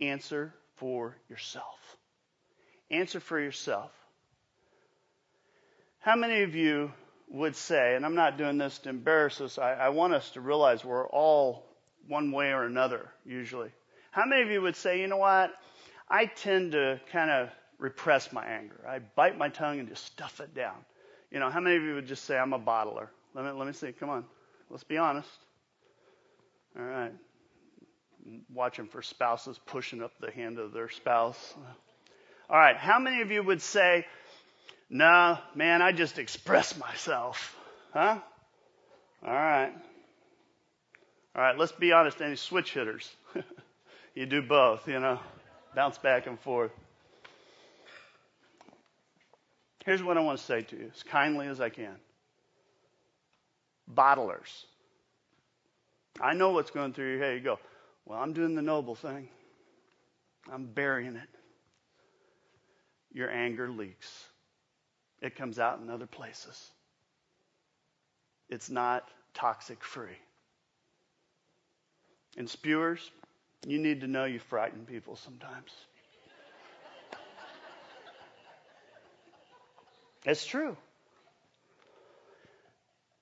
Answer 0.00 0.52
for 0.78 1.16
yourself. 1.30 1.78
Answer 2.90 3.20
for 3.20 3.38
yourself. 3.38 3.92
How 6.00 6.16
many 6.16 6.42
of 6.42 6.56
you 6.56 6.90
would 7.28 7.54
say, 7.54 7.94
and 7.94 8.04
I'm 8.04 8.16
not 8.16 8.38
doing 8.38 8.58
this 8.58 8.76
to 8.80 8.88
embarrass 8.88 9.40
us, 9.40 9.56
I, 9.56 9.74
I 9.74 9.88
want 9.90 10.14
us 10.14 10.30
to 10.30 10.40
realize 10.40 10.84
we're 10.84 11.06
all 11.06 11.71
one 12.08 12.32
way 12.32 12.52
or 12.52 12.64
another, 12.64 13.08
usually. 13.24 13.70
How 14.10 14.24
many 14.26 14.42
of 14.42 14.50
you 14.50 14.62
would 14.62 14.76
say, 14.76 15.00
you 15.00 15.06
know 15.06 15.16
what? 15.16 15.52
I 16.08 16.26
tend 16.26 16.72
to 16.72 17.00
kind 17.10 17.30
of 17.30 17.48
repress 17.78 18.32
my 18.32 18.44
anger. 18.44 18.80
I 18.88 18.98
bite 18.98 19.38
my 19.38 19.48
tongue 19.48 19.80
and 19.80 19.88
just 19.88 20.04
stuff 20.04 20.40
it 20.40 20.54
down. 20.54 20.76
You 21.30 21.40
know, 21.40 21.50
how 21.50 21.60
many 21.60 21.76
of 21.76 21.82
you 21.82 21.94
would 21.94 22.06
just 22.06 22.24
say, 22.24 22.36
I'm 22.36 22.52
a 22.52 22.58
bottler? 22.58 23.08
Let 23.34 23.44
me, 23.44 23.50
let 23.52 23.66
me 23.66 23.72
see. 23.72 23.92
Come 23.92 24.10
on. 24.10 24.24
Let's 24.68 24.84
be 24.84 24.98
honest. 24.98 25.28
All 26.78 26.84
right. 26.84 27.12
Watching 28.52 28.86
for 28.86 29.02
spouses 29.02 29.58
pushing 29.66 30.02
up 30.02 30.12
the 30.20 30.30
hand 30.30 30.58
of 30.58 30.72
their 30.72 30.90
spouse. 30.90 31.54
All 32.50 32.58
right. 32.58 32.76
How 32.76 32.98
many 32.98 33.22
of 33.22 33.30
you 33.30 33.42
would 33.42 33.62
say, 33.62 34.06
no, 34.90 35.38
man, 35.54 35.80
I 35.80 35.92
just 35.92 36.18
express 36.18 36.76
myself? 36.76 37.56
Huh? 37.94 38.18
All 39.26 39.32
right. 39.32 39.72
All 41.34 41.42
right, 41.42 41.56
let's 41.56 41.72
be 41.72 41.92
honest, 41.92 42.20
any 42.20 42.36
switch 42.36 42.74
hitters? 42.74 43.10
you 44.14 44.26
do 44.26 44.42
both, 44.42 44.86
you 44.86 45.00
know, 45.00 45.18
bounce 45.74 45.96
back 45.98 46.26
and 46.26 46.38
forth. 46.38 46.72
Here's 49.84 50.02
what 50.02 50.16
I 50.16 50.20
want 50.20 50.38
to 50.38 50.44
say 50.44 50.60
to 50.60 50.76
you 50.76 50.90
as 50.94 51.02
kindly 51.02 51.48
as 51.48 51.60
I 51.60 51.68
can 51.68 51.96
bottlers. 53.92 54.64
I 56.20 56.34
know 56.34 56.50
what's 56.50 56.70
going 56.70 56.92
through 56.92 57.12
your 57.12 57.18
head. 57.18 57.34
You 57.34 57.40
go, 57.40 57.58
Well, 58.06 58.18
I'm 58.18 58.32
doing 58.32 58.54
the 58.54 58.62
noble 58.62 58.94
thing, 58.94 59.28
I'm 60.52 60.66
burying 60.66 61.16
it. 61.16 61.28
Your 63.12 63.30
anger 63.30 63.68
leaks. 63.68 64.26
it 65.20 65.36
comes 65.36 65.58
out 65.58 65.80
in 65.80 65.90
other 65.90 66.06
places. 66.06 66.70
It's 68.48 68.70
not 68.70 69.06
toxic 69.34 69.84
free. 69.84 70.16
And 72.36 72.48
spewers, 72.48 73.10
you 73.66 73.78
need 73.78 74.00
to 74.00 74.06
know 74.06 74.24
you 74.24 74.38
frighten 74.38 74.84
people 74.86 75.16
sometimes. 75.16 75.70
It's 80.24 80.46
true. 80.46 80.76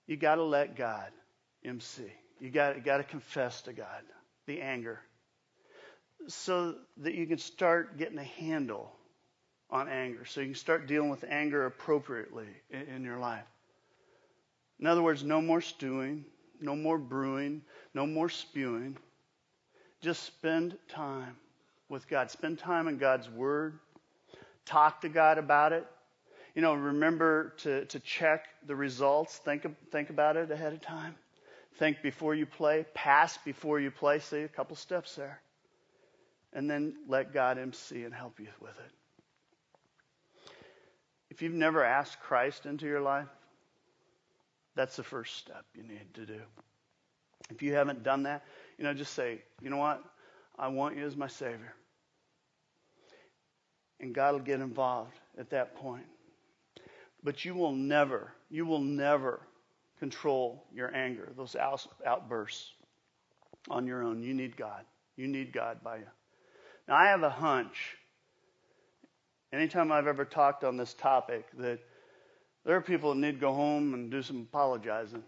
You 0.06 0.16
got 0.16 0.34
to 0.36 0.42
let 0.42 0.76
God 0.76 1.10
MC. 1.64 2.02
You 2.40 2.50
got, 2.50 2.84
got 2.84 2.98
to 2.98 3.04
confess 3.04 3.62
to 3.62 3.72
God 3.72 4.02
the 4.46 4.60
anger 4.60 5.00
so 6.28 6.74
that 6.98 7.14
you 7.14 7.26
can 7.26 7.38
start 7.38 7.96
getting 7.96 8.18
a 8.18 8.24
handle 8.24 8.92
on 9.70 9.88
anger. 9.88 10.24
So 10.24 10.40
you 10.40 10.48
can 10.48 10.54
start 10.54 10.86
dealing 10.86 11.10
with 11.10 11.24
anger 11.28 11.64
appropriately 11.64 12.48
in, 12.70 12.80
in 12.96 13.04
your 13.04 13.18
life. 13.18 13.44
In 14.78 14.86
other 14.86 15.02
words, 15.02 15.22
no 15.22 15.40
more 15.40 15.60
stewing, 15.60 16.24
no 16.60 16.76
more 16.76 16.98
brewing, 16.98 17.62
no 17.94 18.06
more 18.06 18.28
spewing. 18.28 18.96
Just 20.00 20.22
spend 20.22 20.76
time 20.88 21.36
with 21.88 22.08
God. 22.08 22.30
Spend 22.30 22.58
time 22.58 22.88
in 22.88 22.98
God's 22.98 23.28
Word. 23.28 23.78
Talk 24.64 25.02
to 25.02 25.08
God 25.08 25.38
about 25.38 25.72
it. 25.72 25.86
You 26.54 26.62
know, 26.62 26.74
remember 26.74 27.54
to, 27.58 27.84
to 27.86 28.00
check 28.00 28.46
the 28.66 28.74
results. 28.74 29.36
Think, 29.38 29.66
think 29.92 30.10
about 30.10 30.36
it 30.36 30.50
ahead 30.50 30.72
of 30.72 30.80
time. 30.80 31.14
Think 31.78 32.02
before 32.02 32.34
you 32.34 32.46
play. 32.46 32.84
Pass 32.94 33.38
before 33.38 33.78
you 33.78 33.90
play. 33.90 34.18
See 34.18 34.40
a 34.40 34.48
couple 34.48 34.76
steps 34.76 35.14
there. 35.16 35.40
And 36.52 36.68
then 36.68 36.94
let 37.08 37.32
God 37.32 37.58
MC 37.58 38.04
and 38.04 38.12
help 38.12 38.40
you 38.40 38.48
with 38.60 38.76
it. 38.78 38.92
If 41.30 41.42
you've 41.42 41.54
never 41.54 41.84
asked 41.84 42.20
Christ 42.20 42.66
into 42.66 42.86
your 42.86 43.00
life, 43.00 43.28
that's 44.76 44.96
the 44.96 45.02
first 45.02 45.36
step 45.36 45.64
you 45.74 45.82
need 45.82 46.14
to 46.14 46.26
do. 46.26 46.40
If 47.50 47.62
you 47.62 47.74
haven't 47.74 48.02
done 48.02 48.22
that, 48.24 48.44
you 48.78 48.84
know, 48.84 48.94
just 48.94 49.14
say, 49.14 49.42
you 49.60 49.70
know 49.70 49.76
what? 49.76 50.02
I 50.58 50.68
want 50.68 50.96
you 50.96 51.04
as 51.04 51.16
my 51.16 51.26
Savior. 51.26 51.74
And 53.98 54.14
God 54.14 54.32
will 54.32 54.40
get 54.40 54.60
involved 54.60 55.18
at 55.38 55.50
that 55.50 55.74
point. 55.76 56.06
But 57.22 57.44
you 57.44 57.54
will 57.54 57.72
never, 57.72 58.32
you 58.50 58.64
will 58.64 58.80
never 58.80 59.40
control 59.98 60.64
your 60.72 60.94
anger, 60.94 61.30
those 61.36 61.56
outbursts 62.06 62.72
on 63.68 63.86
your 63.86 64.02
own. 64.02 64.22
You 64.22 64.32
need 64.32 64.56
God. 64.56 64.84
You 65.16 65.28
need 65.28 65.52
God 65.52 65.82
by 65.84 65.96
you. 65.96 66.06
Now, 66.88 66.96
I 66.96 67.08
have 67.08 67.22
a 67.22 67.30
hunch, 67.30 67.96
anytime 69.52 69.92
I've 69.92 70.06
ever 70.06 70.24
talked 70.24 70.64
on 70.64 70.76
this 70.76 70.94
topic, 70.94 71.44
that 71.58 71.80
there 72.64 72.76
are 72.76 72.80
people 72.80 73.14
that 73.14 73.20
need 73.20 73.32
to 73.32 73.40
go 73.40 73.52
home 73.52 73.94
and 73.94 74.10
do 74.10 74.22
some 74.22 74.42
apologizing. 74.42 75.22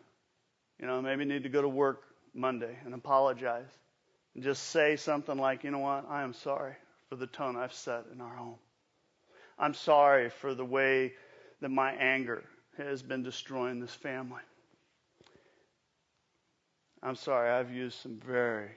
You 0.78 0.86
know, 0.86 1.00
maybe 1.00 1.24
need 1.24 1.44
to 1.44 1.48
go 1.48 1.62
to 1.62 1.68
work 1.68 2.02
Monday 2.34 2.76
and 2.84 2.94
apologize. 2.94 3.68
And 4.34 4.42
just 4.42 4.62
say 4.70 4.96
something 4.96 5.36
like, 5.36 5.64
you 5.64 5.70
know 5.70 5.78
what, 5.78 6.06
I 6.08 6.22
am 6.22 6.32
sorry 6.32 6.74
for 7.08 7.16
the 7.16 7.26
tone 7.26 7.56
I've 7.56 7.72
set 7.72 8.04
in 8.12 8.20
our 8.20 8.34
home. 8.34 8.58
I'm 9.58 9.74
sorry 9.74 10.30
for 10.30 10.54
the 10.54 10.64
way 10.64 11.12
that 11.60 11.68
my 11.68 11.92
anger 11.92 12.44
has 12.78 13.02
been 13.02 13.22
destroying 13.22 13.80
this 13.80 13.94
family. 13.94 14.40
I'm 17.02 17.16
sorry, 17.16 17.50
I've 17.50 17.72
used 17.72 17.98
some 18.00 18.20
very, 18.24 18.70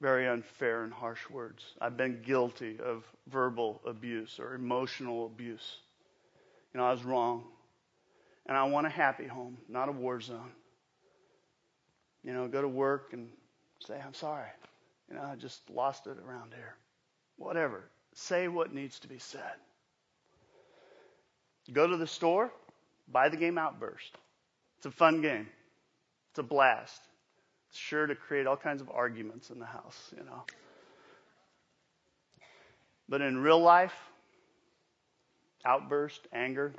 very 0.00 0.26
unfair 0.26 0.84
and 0.84 0.92
harsh 0.92 1.28
words. 1.30 1.62
I've 1.80 1.96
been 1.96 2.22
guilty 2.22 2.78
of 2.80 3.04
verbal 3.28 3.80
abuse 3.86 4.38
or 4.40 4.54
emotional 4.54 5.26
abuse. 5.26 5.78
You 6.74 6.80
know, 6.80 6.86
I 6.86 6.90
was 6.90 7.04
wrong. 7.04 7.44
And 8.46 8.56
I 8.56 8.64
want 8.64 8.86
a 8.86 8.90
happy 8.90 9.26
home, 9.26 9.56
not 9.68 9.88
a 9.88 9.92
war 9.92 10.20
zone. 10.20 10.52
You 12.22 12.32
know, 12.32 12.48
go 12.48 12.60
to 12.60 12.68
work 12.68 13.12
and 13.12 13.28
say, 13.86 13.98
I'm 14.04 14.14
sorry. 14.14 14.48
You 15.08 15.16
know, 15.16 15.22
I 15.22 15.36
just 15.36 15.68
lost 15.70 16.06
it 16.06 16.16
around 16.26 16.52
here. 16.54 16.74
Whatever. 17.36 17.84
Say 18.14 18.48
what 18.48 18.72
needs 18.72 18.98
to 19.00 19.08
be 19.08 19.18
said. 19.18 19.40
Go 21.72 21.86
to 21.86 21.96
the 21.96 22.06
store, 22.06 22.52
buy 23.10 23.28
the 23.30 23.36
game 23.36 23.56
Outburst. 23.56 24.18
It's 24.76 24.86
a 24.86 24.90
fun 24.90 25.22
game. 25.22 25.48
It's 26.30 26.38
a 26.38 26.42
blast. 26.42 27.00
It's 27.70 27.78
sure 27.78 28.06
to 28.06 28.14
create 28.14 28.46
all 28.46 28.56
kinds 28.56 28.82
of 28.82 28.90
arguments 28.90 29.50
in 29.50 29.58
the 29.58 29.66
house, 29.66 30.12
you 30.16 30.24
know. 30.24 30.44
But 33.08 33.22
in 33.22 33.38
real 33.38 33.60
life, 33.60 33.94
outburst, 35.64 36.26
anger, 36.32 36.72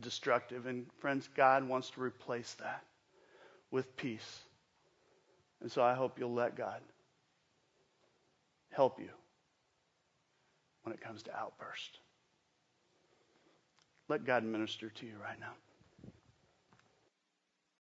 destructive. 0.00 0.66
And 0.66 0.86
friends, 0.98 1.28
God 1.34 1.66
wants 1.68 1.90
to 1.90 2.02
replace 2.02 2.54
that 2.60 2.84
with 3.70 3.96
peace. 3.96 4.40
And 5.60 5.70
so 5.70 5.82
I 5.82 5.94
hope 5.94 6.18
you'll 6.18 6.34
let 6.34 6.56
God 6.56 6.80
help 8.70 9.00
you 9.00 9.08
when 10.82 10.94
it 10.94 11.00
comes 11.00 11.22
to 11.24 11.36
outburst. 11.36 11.98
Let 14.08 14.24
God 14.24 14.44
minister 14.44 14.88
to 14.88 15.06
you 15.06 15.14
right 15.22 15.38
now. 15.40 15.52